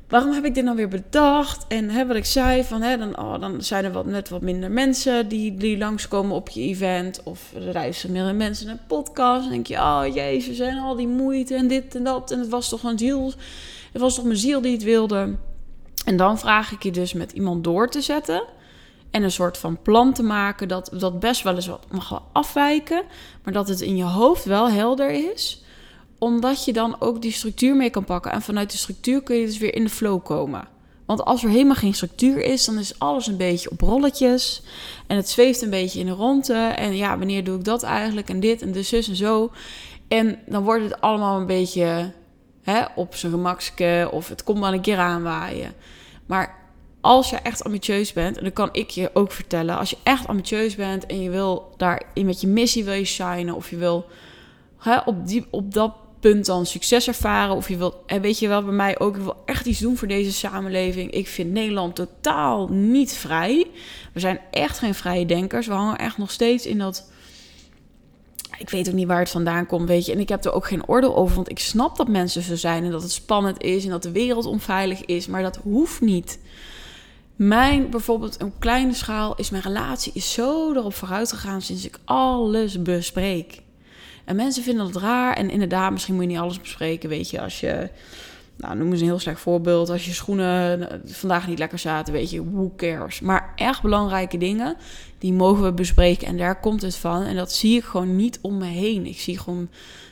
waarom 0.08 0.32
heb 0.32 0.46
ik 0.46 0.54
dit 0.54 0.64
nou 0.64 0.76
weer 0.76 0.88
bedacht? 0.88 1.66
En 1.68 1.90
hè, 1.90 2.08
wat 2.08 2.16
ik 2.16 2.26
zei, 2.26 2.64
van, 2.64 2.82
hè, 2.82 2.98
dan, 2.98 3.20
oh, 3.20 3.40
dan 3.40 3.62
zijn 3.62 3.86
er 3.86 3.92
wat, 3.92 4.06
net 4.06 4.30
wat 4.30 4.42
minder 4.42 4.72
mensen 4.72 5.28
die, 5.28 5.56
die 5.56 5.78
langskomen 5.78 6.36
op 6.36 6.50
je 6.50 6.62
event. 6.62 7.24
Of 7.24 7.54
er 7.56 7.72
reizen 7.72 8.12
meer 8.12 8.36
mensen 8.36 8.68
naar 8.68 8.80
podcast. 8.88 9.46
En 9.46 9.52
denk 9.52 9.68
je, 9.68 9.76
oh 9.76 10.04
jezus, 10.14 10.60
en 10.60 10.78
al 10.78 10.96
die 10.96 11.08
moeite 11.08 11.56
en 11.56 11.68
dit 11.68 11.96
en 11.96 12.04
dat. 12.04 12.32
En 12.32 12.40
het 12.40 12.50
was 12.50 12.70
toch 12.70 12.84
een 12.84 13.00
ziel. 13.00 13.34
Het 13.92 14.02
was 14.02 14.16
toch 14.16 14.26
mijn 14.26 14.38
ziel 14.38 14.62
die 14.62 14.74
het 14.74 14.84
wilde. 14.84 15.36
En 16.06 16.18
dan 16.18 16.40
vraag 16.40 16.72
ik 16.72 16.84
je 16.84 16.92
dus 16.92 17.14
met 17.14 17.32
iemand 17.32 17.64
door 17.64 17.90
te 17.90 18.02
zetten 18.02 18.44
en 19.16 19.24
een 19.24 19.32
soort 19.32 19.58
van 19.58 19.82
plan 19.82 20.14
te 20.14 20.24
maken 20.24 20.68
dat 20.68 20.90
dat 20.94 21.20
best 21.20 21.44
wel 21.44 21.56
eens 21.56 21.68
wat 21.68 21.86
mag 21.92 22.24
afwijken, 22.32 23.04
maar 23.44 23.54
dat 23.54 23.68
het 23.68 23.82
in 23.82 23.98
je 23.98 24.04
hoofd 24.04 24.46
wel 24.46 24.70
helder 24.70 25.32
is, 25.32 25.64
omdat 26.18 26.66
je 26.66 26.74
dan 26.74 26.96
ook 27.00 27.22
die 27.22 27.32
structuur 27.32 27.76
mee 27.76 27.90
kan 27.90 28.06
pakken 28.06 28.32
en 28.32 28.42
vanuit 28.42 28.72
de 28.72 28.78
structuur 28.78 29.24
kun 29.24 29.36
je 29.36 29.46
dus 29.46 29.58
weer 29.58 29.76
in 29.76 29.84
de 29.84 29.90
flow 29.90 30.24
komen. 30.24 30.68
Want 31.06 31.26
als 31.26 31.44
er 31.44 31.50
helemaal 31.50 31.76
geen 31.76 31.94
structuur 31.94 32.44
is, 32.44 32.66
dan 32.66 32.78
is 32.78 33.00
alles 33.00 33.28
een 33.28 33.38
beetje 33.38 33.72
op 33.72 33.82
rolletjes. 33.82 34.62
En 35.08 35.16
het 35.16 35.30
zweeft 35.30 35.62
een 35.62 35.70
beetje 35.70 36.00
in 36.00 36.06
de 36.06 36.12
ronde. 36.12 36.54
En 36.54 36.96
ja, 36.96 37.18
wanneer 37.18 37.44
doe 37.44 37.58
ik 37.58 37.64
dat 37.64 37.84
eigenlijk? 37.84 38.30
En 38.30 38.40
dit 38.40 38.62
en 38.62 38.72
de 38.72 38.84
zus 38.84 39.08
en 39.08 39.16
zo. 39.16 39.52
En 40.08 40.40
dan 40.46 40.64
wordt 40.64 40.84
het 40.84 41.02
allemaal 41.02 41.40
een 41.40 41.46
beetje 41.46 42.12
hè, 42.62 42.84
op 42.96 43.16
zijn 43.16 43.32
gemakske. 43.32 44.10
Of 44.12 44.30
het 44.30 44.44
komt 44.44 44.60
wel 44.60 44.74
een 44.74 44.82
keer 44.82 44.98
aanwaaien. 44.98 45.74
Maar 46.26 46.64
als 47.02 47.30
je 47.30 47.36
echt 47.36 47.64
ambitieus 47.64 48.14
bent, 48.14 48.38
en 48.38 48.44
dat 48.44 48.54
kan 48.54 48.70
ik 48.72 48.90
je 48.90 49.10
ook 49.14 49.32
vertellen, 49.32 49.78
als 49.78 49.90
je 49.90 49.98
echt 50.04 50.28
ambitieus 50.28 50.76
bent 50.76 51.06
en 51.06 51.22
je 51.22 51.30
wil 51.30 51.74
daar 51.78 52.02
met 52.14 52.42
je 52.42 52.48
missie 52.48 52.84
wil 52.84 52.94
je 52.94 53.06
shinen, 53.06 53.56
of 53.56 53.70
je 53.70 53.78
wil 53.78 54.06
hè, 54.78 54.98
op, 54.98 55.28
die, 55.28 55.46
op 55.50 55.74
dat 55.74 55.94
punt 56.32 56.46
dan 56.46 56.66
succes 56.66 57.08
ervaren, 57.08 57.56
of 57.56 57.70
je 57.70 57.78
wilt, 57.78 57.96
en 58.06 58.22
weet 58.22 58.40
je 58.40 58.48
wel, 58.48 58.64
bij 58.64 58.74
mij 58.74 59.00
ook, 59.00 59.16
ik 59.16 59.22
wil 59.22 59.42
echt 59.46 59.66
iets 59.66 59.80
doen 59.80 59.98
voor 59.98 60.08
deze 60.08 60.34
samenleving. 60.34 61.12
Ik 61.12 61.28
vind 61.28 61.52
Nederland 61.52 61.96
totaal 61.96 62.68
niet 62.68 63.14
vrij. 63.14 63.68
We 64.14 64.20
zijn 64.20 64.40
echt 64.52 64.78
geen 64.78 64.96
vrije 64.96 65.26
denkers. 65.26 65.68
We 65.68 65.74
hangen 65.74 65.98
echt 65.98 66.18
nog 66.18 66.32
steeds 66.32 66.66
in 66.66 66.78
dat. 66.78 67.10
Ik 68.58 68.70
weet 68.70 68.88
ook 68.88 68.94
niet 68.94 69.08
waar 69.08 69.20
het 69.20 69.30
vandaan 69.30 69.66
komt, 69.66 69.88
weet 69.88 70.06
je. 70.06 70.12
En 70.12 70.20
ik 70.20 70.30
heb 70.30 70.46
er 70.46 70.54
ook 70.54 70.68
geen 70.68 70.88
oordeel 70.88 71.16
over, 71.16 71.36
want 71.36 71.50
ik 71.50 71.60
snap 71.60 71.98
dat 71.98 72.08
mensen 72.08 72.42
zo 72.42 72.56
zijn 72.56 72.84
en 72.84 72.92
dat 72.92 73.02
het 73.02 73.12
spannend 73.12 73.62
is 73.62 73.84
en 73.84 73.90
dat 73.90 74.04
de 74.04 74.12
wereld 74.12 74.46
onveilig 74.46 75.06
is, 75.06 75.28
maar 75.28 75.42
dat 75.42 75.60
hoeft 75.64 76.02
niet. 76.02 76.40
Mijn 77.36 77.90
bijvoorbeeld 77.90 78.42
een 78.42 78.54
kleine 78.60 78.94
schaal 78.94 79.36
is 79.36 79.50
mijn 79.50 79.64
relatie 79.64 80.12
is 80.16 80.34
zo 80.34 80.74
erop 80.74 80.94
vooruit 80.94 81.32
gegaan 81.32 81.62
sinds 81.62 81.86
ik 81.86 82.00
alles 82.06 82.82
bespreek. 82.82 83.64
En 84.26 84.36
mensen 84.36 84.64
vinden 84.64 84.92
dat 84.92 85.02
raar. 85.02 85.36
En 85.36 85.50
inderdaad, 85.50 85.92
misschien 85.92 86.14
moet 86.14 86.24
je 86.24 86.30
niet 86.30 86.40
alles 86.40 86.60
bespreken. 86.60 87.10
Weet 87.10 87.30
je, 87.30 87.42
als 87.42 87.60
je, 87.60 87.90
nou 88.58 88.78
noem 88.78 88.92
eens 88.92 89.00
een 89.00 89.08
heel 89.08 89.20
slecht 89.20 89.40
voorbeeld. 89.40 89.90
Als 89.90 90.06
je 90.06 90.14
schoenen 90.14 90.90
vandaag 91.06 91.48
niet 91.48 91.60
lekker 91.60 91.80
zaten, 91.80 92.14
weet 92.14 92.32
je, 92.32 92.52
who 92.52 92.74
cares. 92.78 93.20
Maar 93.20 93.54
echt 93.56 93.82
belangrijke 93.82 94.38
dingen, 94.38 94.76
die 95.18 95.34
mogen 95.34 95.64
we 95.64 95.74
bespreken. 95.74 96.28
En 96.28 96.38
daar 96.38 96.60
komt 96.60 96.82
het 96.82 96.96
van. 96.96 97.24
En 97.24 97.36
dat 97.36 97.52
zie 97.52 97.78
ik 97.78 97.84
gewoon 97.84 98.16
niet 98.16 98.40
om 98.42 98.58
me 98.58 98.66
heen. 98.66 99.06
Ik 99.06 99.20
zie 99.20 99.40
gewoon 99.40 99.70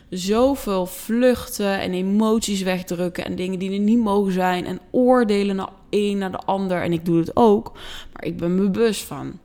zoveel 0.09 0.85
vluchten 0.85 1.79
en 1.79 1.93
emoties 1.93 2.61
wegdrukken 2.61 3.25
en 3.25 3.35
dingen 3.35 3.59
die 3.59 3.71
er 3.71 3.79
niet 3.79 3.99
mogen 3.99 4.31
zijn 4.31 4.65
en 4.65 4.79
oordelen 4.91 5.55
naar 5.55 5.69
een 5.89 6.17
naar 6.17 6.31
de 6.31 6.37
ander. 6.37 6.81
En 6.81 6.93
ik 6.93 7.05
doe 7.05 7.19
het 7.19 7.35
ook, 7.35 7.71
maar 8.13 8.25
ik 8.25 8.37
ben 8.37 8.55
me 8.55 8.69
bewust 8.69 9.03
van. 9.03 9.39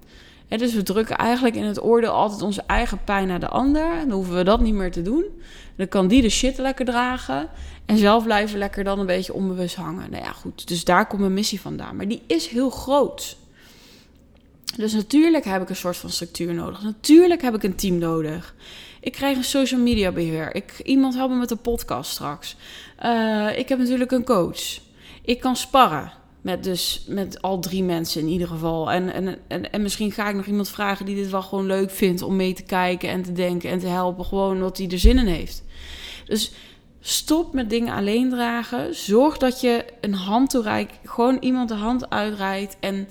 Dus 0.56 0.74
we 0.74 0.82
drukken 0.82 1.16
eigenlijk 1.16 1.56
in 1.56 1.64
het 1.64 1.82
oordeel 1.82 2.10
altijd 2.10 2.42
onze 2.42 2.62
eigen 2.66 3.04
pijn 3.04 3.28
naar 3.28 3.40
de 3.40 3.48
ander. 3.48 3.98
Dan 3.98 4.10
hoeven 4.10 4.36
we 4.36 4.44
dat 4.44 4.60
niet 4.60 4.74
meer 4.74 4.92
te 4.92 5.02
doen. 5.02 5.24
Dan 5.76 5.88
kan 5.88 6.08
die 6.08 6.22
de 6.22 6.28
shit 6.28 6.58
lekker 6.58 6.84
dragen. 6.84 7.48
En 7.86 7.98
zelf 7.98 8.24
blijven 8.24 8.58
lekker 8.58 8.84
dan 8.84 8.98
een 8.98 9.06
beetje 9.06 9.34
onbewust 9.34 9.76
hangen. 9.76 10.10
Nou 10.10 10.24
ja, 10.24 10.32
goed. 10.32 10.68
Dus 10.68 10.84
daar 10.84 11.06
komt 11.06 11.20
mijn 11.20 11.34
missie 11.34 11.60
vandaan. 11.60 11.96
Maar 11.96 12.08
die 12.08 12.22
is 12.26 12.46
heel 12.46 12.70
groot. 12.70 13.36
Dus 14.76 14.92
natuurlijk 14.92 15.44
heb 15.44 15.62
ik 15.62 15.68
een 15.68 15.76
soort 15.76 15.96
van 15.96 16.10
structuur 16.10 16.54
nodig. 16.54 16.82
Natuurlijk 16.82 17.42
heb 17.42 17.54
ik 17.54 17.62
een 17.62 17.74
team 17.74 17.98
nodig. 17.98 18.54
Ik 19.00 19.12
krijg 19.12 19.36
een 19.36 19.44
social 19.44 19.80
media 19.80 20.12
beheer. 20.12 20.54
Ik, 20.54 20.80
iemand 20.84 21.14
helpt 21.14 21.32
me 21.32 21.38
met 21.38 21.48
de 21.48 21.56
podcast 21.56 22.10
straks. 22.10 22.56
Uh, 23.04 23.58
ik 23.58 23.68
heb 23.68 23.78
natuurlijk 23.78 24.10
een 24.10 24.24
coach. 24.24 24.80
Ik 25.22 25.40
kan 25.40 25.56
sparren. 25.56 26.12
Met, 26.48 26.64
dus, 26.64 27.04
met 27.06 27.42
al 27.42 27.58
drie 27.58 27.82
mensen 27.82 28.20
in 28.20 28.28
ieder 28.28 28.48
geval. 28.48 28.90
En, 28.90 29.12
en, 29.12 29.38
en, 29.48 29.72
en 29.72 29.82
misschien 29.82 30.12
ga 30.12 30.28
ik 30.28 30.34
nog 30.34 30.46
iemand 30.46 30.68
vragen 30.68 31.06
die 31.06 31.14
dit 31.14 31.30
wel 31.30 31.42
gewoon 31.42 31.66
leuk 31.66 31.90
vindt 31.90 32.22
om 32.22 32.36
mee 32.36 32.52
te 32.52 32.62
kijken 32.62 33.08
en 33.08 33.22
te 33.22 33.32
denken 33.32 33.70
en 33.70 33.78
te 33.78 33.86
helpen. 33.86 34.24
Gewoon 34.24 34.52
omdat 34.52 34.78
hij 34.78 34.88
er 34.88 34.98
zin 34.98 35.18
in 35.18 35.26
heeft. 35.26 35.64
Dus 36.24 36.52
stop 37.00 37.52
met 37.52 37.70
dingen 37.70 37.94
alleen 37.94 38.30
dragen. 38.30 38.94
Zorg 38.94 39.38
dat 39.38 39.60
je 39.60 39.84
een 40.00 40.14
hand 40.14 40.50
toereikt. 40.50 40.98
Gewoon 41.04 41.36
iemand 41.40 41.68
de 41.68 41.74
hand 41.74 42.10
uitreikt 42.10 42.76
en, 42.80 43.08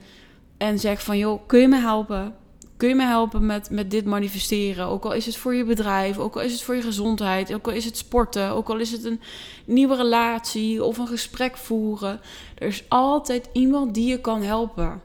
en 0.57 0.79
zegt 0.79 1.03
van 1.03 1.17
joh, 1.17 1.47
kun 1.47 1.59
je 1.59 1.67
me 1.67 1.79
helpen? 1.79 2.35
Kun 2.77 2.87
je 2.89 2.95
me 2.95 3.03
helpen 3.03 3.45
met, 3.45 3.69
met 3.69 3.91
dit 3.91 4.05
manifesteren? 4.05 4.85
Ook 4.85 5.05
al 5.05 5.13
is 5.13 5.25
het 5.25 5.37
voor 5.37 5.55
je 5.55 5.63
bedrijf, 5.63 6.17
ook 6.17 6.35
al 6.35 6.41
is 6.41 6.51
het 6.51 6.61
voor 6.61 6.75
je 6.75 6.81
gezondheid, 6.81 7.53
ook 7.53 7.67
al 7.67 7.73
is 7.73 7.85
het 7.85 7.97
sporten, 7.97 8.49
ook 8.49 8.69
al 8.69 8.77
is 8.77 8.91
het 8.91 9.03
een 9.03 9.21
nieuwe 9.65 9.95
relatie 9.95 10.83
of 10.83 10.97
een 10.97 11.07
gesprek 11.07 11.57
voeren. 11.57 12.19
Er 12.55 12.67
is 12.67 12.83
altijd 12.87 13.49
iemand 13.53 13.93
die 13.93 14.09
je 14.09 14.21
kan 14.21 14.41
helpen. 14.41 15.01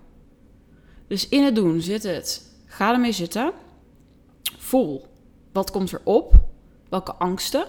Dus 1.07 1.29
in 1.29 1.45
het 1.45 1.55
doen 1.55 1.81
zit 1.81 2.03
het. 2.03 2.57
Ga 2.67 2.93
ermee 2.93 3.13
zitten. 3.13 3.53
Voel. 4.59 5.07
Wat 5.53 5.71
komt 5.71 5.93
er 5.93 6.01
op? 6.05 6.35
Welke 6.89 7.15
angsten? 7.15 7.67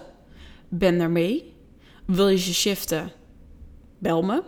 Ben 0.68 1.00
ermee. 1.00 1.54
Wil 2.04 2.28
je 2.28 2.38
ze 2.38 2.54
shiften? 2.54 3.12
Bel 3.98 4.22
me 4.22 4.42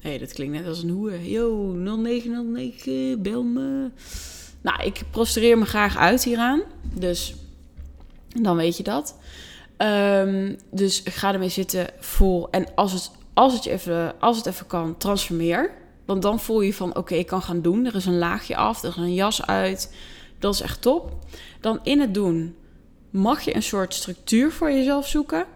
hey, 0.00 0.18
dat 0.18 0.32
klinkt 0.32 0.54
net 0.54 0.66
als 0.66 0.82
een 0.82 0.90
hoe. 0.90 1.30
Yo, 1.30 1.72
0909, 1.72 3.22
bel 3.22 3.42
me. 3.42 3.90
Nou, 4.60 4.82
ik 4.82 5.02
prostreer 5.10 5.58
me 5.58 5.64
graag 5.64 5.96
uit 5.96 6.24
hieraan. 6.24 6.62
Dus 6.94 7.34
dan 8.42 8.56
weet 8.56 8.76
je 8.76 8.82
dat. 8.82 9.16
Um, 9.78 10.56
dus 10.70 11.02
ga 11.04 11.32
ermee 11.32 11.48
zitten, 11.48 11.86
vol. 11.98 12.50
En 12.50 12.66
als 12.74 12.92
het, 12.92 13.10
als 13.34 13.52
het, 13.52 13.64
je 13.64 13.70
even, 13.70 14.20
als 14.20 14.36
het 14.36 14.46
even 14.46 14.66
kan, 14.66 14.96
transformeer. 14.96 15.70
Want 16.04 16.22
dan 16.22 16.40
voel 16.40 16.60
je 16.60 16.74
van, 16.74 16.96
oké, 16.96 17.14
ik 17.14 17.26
kan 17.26 17.42
gaan 17.42 17.62
doen. 17.62 17.84
Er 17.86 17.94
is 17.94 18.06
een 18.06 18.18
laagje 18.18 18.56
af, 18.56 18.82
er 18.82 18.88
is 18.88 18.96
een 18.96 19.14
jas 19.14 19.46
uit. 19.46 19.94
Dat 20.38 20.54
is 20.54 20.60
echt 20.60 20.82
top. 20.82 21.12
Dan 21.60 21.80
in 21.82 22.00
het 22.00 22.14
doen 22.14 22.56
mag 23.10 23.40
je 23.40 23.54
een 23.54 23.62
soort 23.62 23.94
structuur 23.94 24.52
voor 24.52 24.72
jezelf 24.72 25.08
zoeken. 25.08 25.46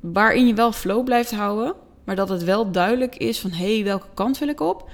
Waarin 0.00 0.46
je 0.46 0.54
wel 0.54 0.72
flow 0.72 1.04
blijft 1.04 1.30
houden. 1.30 1.74
Maar 2.08 2.16
dat 2.16 2.28
het 2.28 2.44
wel 2.44 2.70
duidelijk 2.70 3.16
is 3.16 3.38
van 3.38 3.50
hé, 3.50 3.74
hey, 3.74 3.84
welke 3.84 4.06
kant 4.14 4.38
wil 4.38 4.48
ik 4.48 4.60
op? 4.60 4.90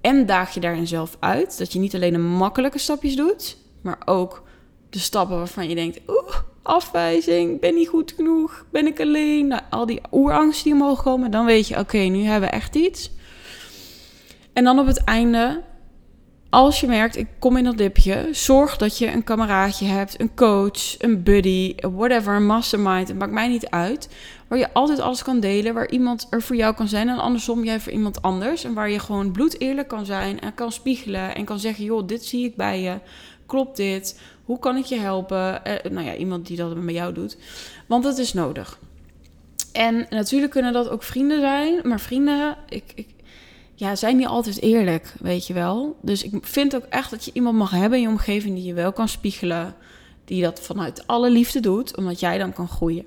En 0.00 0.26
daag 0.26 0.54
je 0.54 0.60
daarin 0.60 0.86
zelf 0.86 1.16
uit. 1.20 1.58
Dat 1.58 1.72
je 1.72 1.78
niet 1.78 1.94
alleen 1.94 2.12
de 2.12 2.18
makkelijke 2.18 2.78
stapjes 2.78 3.16
doet, 3.16 3.56
maar 3.80 3.98
ook 4.04 4.42
de 4.90 4.98
stappen 4.98 5.36
waarvan 5.36 5.68
je 5.68 5.74
denkt: 5.74 6.00
oeh, 6.08 6.36
afwijzing, 6.62 7.60
ben 7.60 7.74
niet 7.74 7.88
goed 7.88 8.12
genoeg, 8.12 8.64
ben 8.70 8.86
ik 8.86 9.00
alleen. 9.00 9.46
Nou, 9.46 9.62
al 9.70 9.86
die 9.86 10.00
oerangsten 10.10 10.64
die 10.64 10.80
omhoog 10.80 11.02
komen, 11.02 11.30
dan 11.30 11.44
weet 11.44 11.68
je: 11.68 11.78
oké, 11.78 11.98
nu 11.98 12.22
hebben 12.22 12.48
we 12.50 12.56
echt 12.56 12.74
iets. 12.74 13.10
En 14.52 14.64
dan 14.64 14.78
op 14.78 14.86
het 14.86 15.04
einde 15.04 15.62
als 16.52 16.80
je 16.80 16.86
merkt, 16.86 17.16
ik 17.16 17.26
kom 17.38 17.56
in 17.56 17.64
dat 17.64 17.78
dipje, 17.78 18.28
zorg 18.32 18.76
dat 18.76 18.98
je 18.98 19.12
een 19.12 19.24
kameraadje 19.24 19.86
hebt, 19.86 20.20
een 20.20 20.34
coach, 20.34 20.98
een 20.98 21.22
buddy, 21.22 21.74
whatever, 21.76 22.34
een 22.34 22.46
mastermind. 22.46 23.08
Het 23.08 23.18
maakt 23.18 23.32
mij 23.32 23.48
niet 23.48 23.66
uit. 23.70 24.08
Waar 24.48 24.58
je 24.58 24.72
altijd 24.72 25.00
alles 25.00 25.22
kan 25.22 25.40
delen, 25.40 25.74
waar 25.74 25.90
iemand 25.90 26.26
er 26.30 26.42
voor 26.42 26.56
jou 26.56 26.74
kan 26.74 26.88
zijn 26.88 27.08
en 27.08 27.18
andersom 27.18 27.64
jij 27.64 27.80
voor 27.80 27.92
iemand 27.92 28.22
anders. 28.22 28.64
En 28.64 28.74
waar 28.74 28.90
je 28.90 28.98
gewoon 28.98 29.32
bloed 29.32 29.60
eerlijk 29.60 29.88
kan 29.88 30.06
zijn 30.06 30.40
en 30.40 30.54
kan 30.54 30.72
spiegelen 30.72 31.34
en 31.34 31.44
kan 31.44 31.58
zeggen: 31.58 31.84
joh, 31.84 32.06
dit 32.06 32.24
zie 32.24 32.44
ik 32.44 32.56
bij 32.56 32.80
je. 32.80 32.98
Klopt 33.46 33.76
dit? 33.76 34.20
Hoe 34.44 34.58
kan 34.58 34.76
ik 34.76 34.84
je 34.84 34.98
helpen? 34.98 35.64
Eh, 35.64 35.90
nou 35.90 36.06
ja, 36.06 36.14
iemand 36.14 36.46
die 36.46 36.56
dat 36.56 36.76
met 36.76 36.94
jou 36.94 37.14
doet. 37.14 37.36
Want 37.86 38.04
dat 38.04 38.18
is 38.18 38.32
nodig. 38.32 38.78
En 39.72 40.06
natuurlijk 40.10 40.52
kunnen 40.52 40.72
dat 40.72 40.88
ook 40.88 41.02
vrienden 41.02 41.40
zijn, 41.40 41.80
maar 41.82 42.00
vrienden, 42.00 42.56
ik, 42.68 42.92
ik 42.94 43.06
ja, 43.82 43.96
zijn 43.96 44.16
niet 44.16 44.26
altijd 44.26 44.60
eerlijk, 44.60 45.14
weet 45.20 45.46
je 45.46 45.52
wel. 45.52 45.96
Dus 46.00 46.22
ik 46.22 46.46
vind 46.46 46.76
ook 46.76 46.84
echt 46.88 47.10
dat 47.10 47.24
je 47.24 47.30
iemand 47.34 47.56
mag 47.56 47.70
hebben 47.70 47.98
in 47.98 48.04
je 48.04 48.10
omgeving 48.10 48.54
die 48.54 48.64
je 48.64 48.74
wel 48.74 48.92
kan 48.92 49.08
spiegelen. 49.08 49.74
Die 50.24 50.42
dat 50.42 50.60
vanuit 50.60 51.06
alle 51.06 51.30
liefde 51.30 51.60
doet, 51.60 51.96
omdat 51.96 52.20
jij 52.20 52.38
dan 52.38 52.52
kan 52.52 52.68
groeien. 52.68 53.04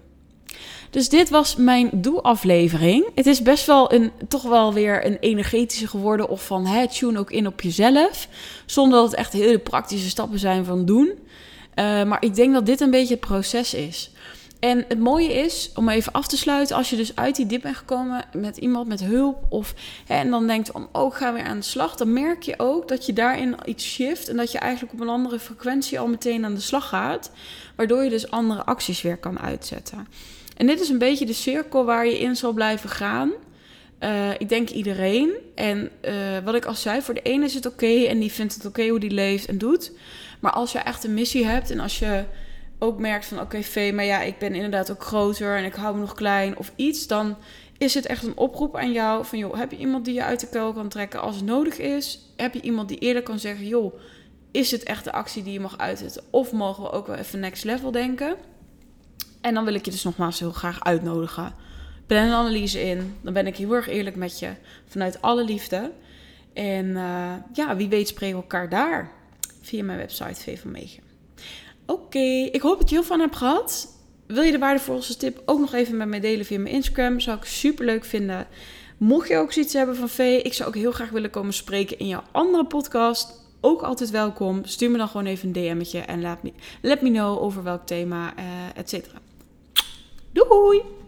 Dus 0.89 1.09
dit 1.09 1.29
was 1.29 1.55
mijn 1.55 1.89
doe-aflevering. 1.93 3.09
Het 3.15 3.25
is 3.25 3.41
best 3.41 3.65
wel 3.65 3.93
een, 3.93 4.11
toch 4.27 4.43
wel 4.43 4.73
weer 4.73 5.05
een 5.05 5.17
energetische 5.19 5.87
geworden. 5.87 6.29
Of 6.29 6.45
van 6.45 6.65
hè, 6.65 6.87
tune 6.87 7.19
ook 7.19 7.31
in 7.31 7.47
op 7.47 7.61
jezelf. 7.61 8.27
Zonder 8.65 8.99
dat 8.99 9.09
het 9.11 9.19
echt 9.19 9.33
hele 9.33 9.59
praktische 9.59 10.09
stappen 10.09 10.39
zijn 10.39 10.65
van 10.65 10.85
doen. 10.85 11.07
Uh, 11.07 12.03
maar 12.03 12.23
ik 12.23 12.35
denk 12.35 12.53
dat 12.53 12.65
dit 12.65 12.81
een 12.81 12.91
beetje 12.91 13.13
het 13.13 13.25
proces 13.25 13.73
is. 13.73 14.11
En 14.65 14.85
het 14.87 14.99
mooie 14.99 15.33
is, 15.33 15.71
om 15.75 15.89
even 15.89 16.11
af 16.11 16.27
te 16.27 16.37
sluiten, 16.37 16.75
als 16.75 16.89
je 16.89 16.95
dus 16.95 17.15
uit 17.15 17.35
die 17.35 17.45
dip 17.45 17.61
bent 17.61 17.75
gekomen 17.75 18.25
met 18.33 18.57
iemand 18.57 18.87
met 18.87 19.03
hulp 19.03 19.45
of 19.49 19.73
hè, 20.05 20.15
en 20.15 20.29
dan 20.29 20.47
denkt 20.47 20.69
van, 20.71 20.87
oh, 20.91 21.07
ik 21.07 21.13
ga 21.13 21.33
weer 21.33 21.43
aan 21.43 21.57
de 21.57 21.63
slag, 21.63 21.95
dan 21.95 22.13
merk 22.13 22.43
je 22.43 22.53
ook 22.57 22.87
dat 22.87 23.05
je 23.05 23.13
daarin 23.13 23.55
iets 23.65 23.85
shift 23.85 24.29
en 24.29 24.37
dat 24.37 24.51
je 24.51 24.57
eigenlijk 24.57 24.93
op 24.93 24.99
een 24.99 25.09
andere 25.09 25.39
frequentie 25.39 25.99
al 25.99 26.07
meteen 26.07 26.45
aan 26.45 26.53
de 26.53 26.61
slag 26.61 26.87
gaat, 26.87 27.31
waardoor 27.75 28.03
je 28.03 28.09
dus 28.09 28.31
andere 28.31 28.63
acties 28.63 29.01
weer 29.01 29.17
kan 29.17 29.39
uitzetten. 29.39 30.07
En 30.57 30.67
dit 30.67 30.79
is 30.79 30.89
een 30.89 30.97
beetje 30.97 31.25
de 31.25 31.33
cirkel 31.33 31.85
waar 31.85 32.05
je 32.05 32.19
in 32.19 32.35
zal 32.35 32.53
blijven 32.53 32.89
gaan. 32.89 33.31
Uh, 33.99 34.31
ik 34.37 34.49
denk 34.49 34.69
iedereen. 34.69 35.31
En 35.55 35.89
uh, 36.01 36.11
wat 36.43 36.55
ik 36.55 36.65
al 36.65 36.75
zei, 36.75 37.01
voor 37.01 37.13
de 37.13 37.21
ene 37.21 37.45
is 37.45 37.53
het 37.53 37.65
oké 37.65 38.03
en 38.05 38.19
die 38.19 38.31
vindt 38.31 38.53
het 38.53 38.65
oké 38.65 38.87
hoe 38.87 38.99
die 38.99 39.11
leeft 39.11 39.45
en 39.45 39.57
doet. 39.57 39.91
Maar 40.39 40.51
als 40.51 40.71
je 40.71 40.79
echt 40.79 41.03
een 41.03 41.13
missie 41.13 41.45
hebt 41.45 41.71
en 41.71 41.79
als 41.79 41.99
je 41.99 42.23
ook 42.85 42.99
merkt 42.99 43.25
van 43.25 43.39
oké, 43.39 43.57
okay, 43.57 43.91
maar 43.91 44.05
ja, 44.05 44.21
ik 44.21 44.37
ben 44.37 44.53
inderdaad 44.53 44.91
ook 44.91 45.03
groter 45.03 45.57
en 45.57 45.63
ik 45.63 45.73
hou 45.73 45.95
me 45.95 46.01
nog 46.01 46.13
klein 46.13 46.57
of 46.57 46.71
iets, 46.75 47.07
dan 47.07 47.35
is 47.77 47.93
het 47.93 48.05
echt 48.05 48.23
een 48.23 48.37
oproep 48.37 48.75
aan 48.75 48.91
jou 48.91 49.25
van 49.25 49.39
joh, 49.39 49.57
heb 49.57 49.71
je 49.71 49.77
iemand 49.77 50.05
die 50.05 50.13
je 50.13 50.23
uit 50.23 50.39
de 50.39 50.49
kuil 50.49 50.73
kan 50.73 50.89
trekken 50.89 51.21
als 51.21 51.35
het 51.35 51.45
nodig 51.45 51.77
is? 51.77 52.19
Heb 52.35 52.53
je 52.53 52.61
iemand 52.61 52.87
die 52.87 52.97
eerder 52.97 53.23
kan 53.23 53.39
zeggen, 53.39 53.67
joh, 53.67 53.93
is 54.51 54.71
het 54.71 54.83
echt 54.83 55.03
de 55.03 55.11
actie 55.11 55.43
die 55.43 55.53
je 55.53 55.59
mag 55.59 55.77
uitzetten? 55.77 56.23
Of 56.29 56.51
mogen 56.51 56.83
we 56.83 56.91
ook 56.91 57.07
wel 57.07 57.15
even 57.15 57.39
next 57.39 57.63
level 57.63 57.91
denken? 57.91 58.35
En 59.41 59.53
dan 59.53 59.65
wil 59.65 59.73
ik 59.73 59.85
je 59.85 59.91
dus 59.91 60.03
nogmaals 60.03 60.39
heel 60.39 60.51
graag 60.51 60.83
uitnodigen. 60.83 61.53
Plan 62.05 62.23
een 62.23 62.33
analyse 62.33 62.81
in. 62.81 63.15
Dan 63.21 63.33
ben 63.33 63.47
ik 63.47 63.57
heel 63.57 63.73
erg 63.73 63.87
eerlijk 63.87 64.15
met 64.15 64.39
je. 64.39 64.49
Vanuit 64.87 65.21
alle 65.21 65.43
liefde. 65.43 65.91
En 66.53 66.85
uh, 66.85 67.33
ja, 67.53 67.75
wie 67.75 67.89
weet 67.89 68.07
spreken 68.07 68.35
we 68.35 68.41
elkaar 68.41 68.69
daar. 68.69 69.11
Via 69.61 69.83
mijn 69.83 69.97
website 69.97 70.41
V 70.41 70.57
Oké, 71.85 72.49
ik 72.51 72.61
hoop 72.61 72.79
dat 72.79 72.89
je 72.89 72.95
heel 72.95 73.03
van 73.03 73.19
hebt 73.19 73.35
gehad. 73.35 73.87
Wil 74.27 74.43
je 74.43 74.51
de 74.51 74.57
waardevolste 74.57 75.17
tip 75.17 75.41
ook 75.45 75.59
nog 75.59 75.73
even 75.73 75.97
met 75.97 76.07
mij 76.07 76.19
delen 76.19 76.45
via 76.45 76.59
mijn 76.59 76.75
Instagram? 76.75 77.19
Zou 77.19 77.37
ik 77.37 77.45
super 77.45 77.85
leuk 77.85 78.05
vinden. 78.05 78.47
Mocht 78.97 79.27
je 79.27 79.37
ook 79.37 79.51
zoiets 79.51 79.73
hebben 79.73 79.95
van 79.95 80.09
V, 80.09 80.41
ik 80.43 80.53
zou 80.53 80.69
ook 80.69 80.75
heel 80.75 80.91
graag 80.91 81.09
willen 81.09 81.29
komen 81.29 81.53
spreken 81.53 81.99
in 81.99 82.07
jouw 82.07 82.23
andere 82.31 82.65
podcast. 82.65 83.43
Ook 83.61 83.81
altijd 83.81 84.09
welkom. 84.09 84.65
Stuur 84.65 84.91
me 84.91 84.97
dan 84.97 85.07
gewoon 85.07 85.25
even 85.25 85.47
een 85.47 85.53
DM'tje 85.53 85.99
en 85.99 86.21
laat 86.21 86.43
me, 86.43 86.53
let 86.81 87.01
me 87.01 87.09
know 87.09 87.41
over 87.41 87.63
welk 87.63 87.85
thema, 87.85 88.33
uh, 88.37 88.43
et 88.75 88.89
cetera. 88.89 89.17
Doei! 90.31 91.04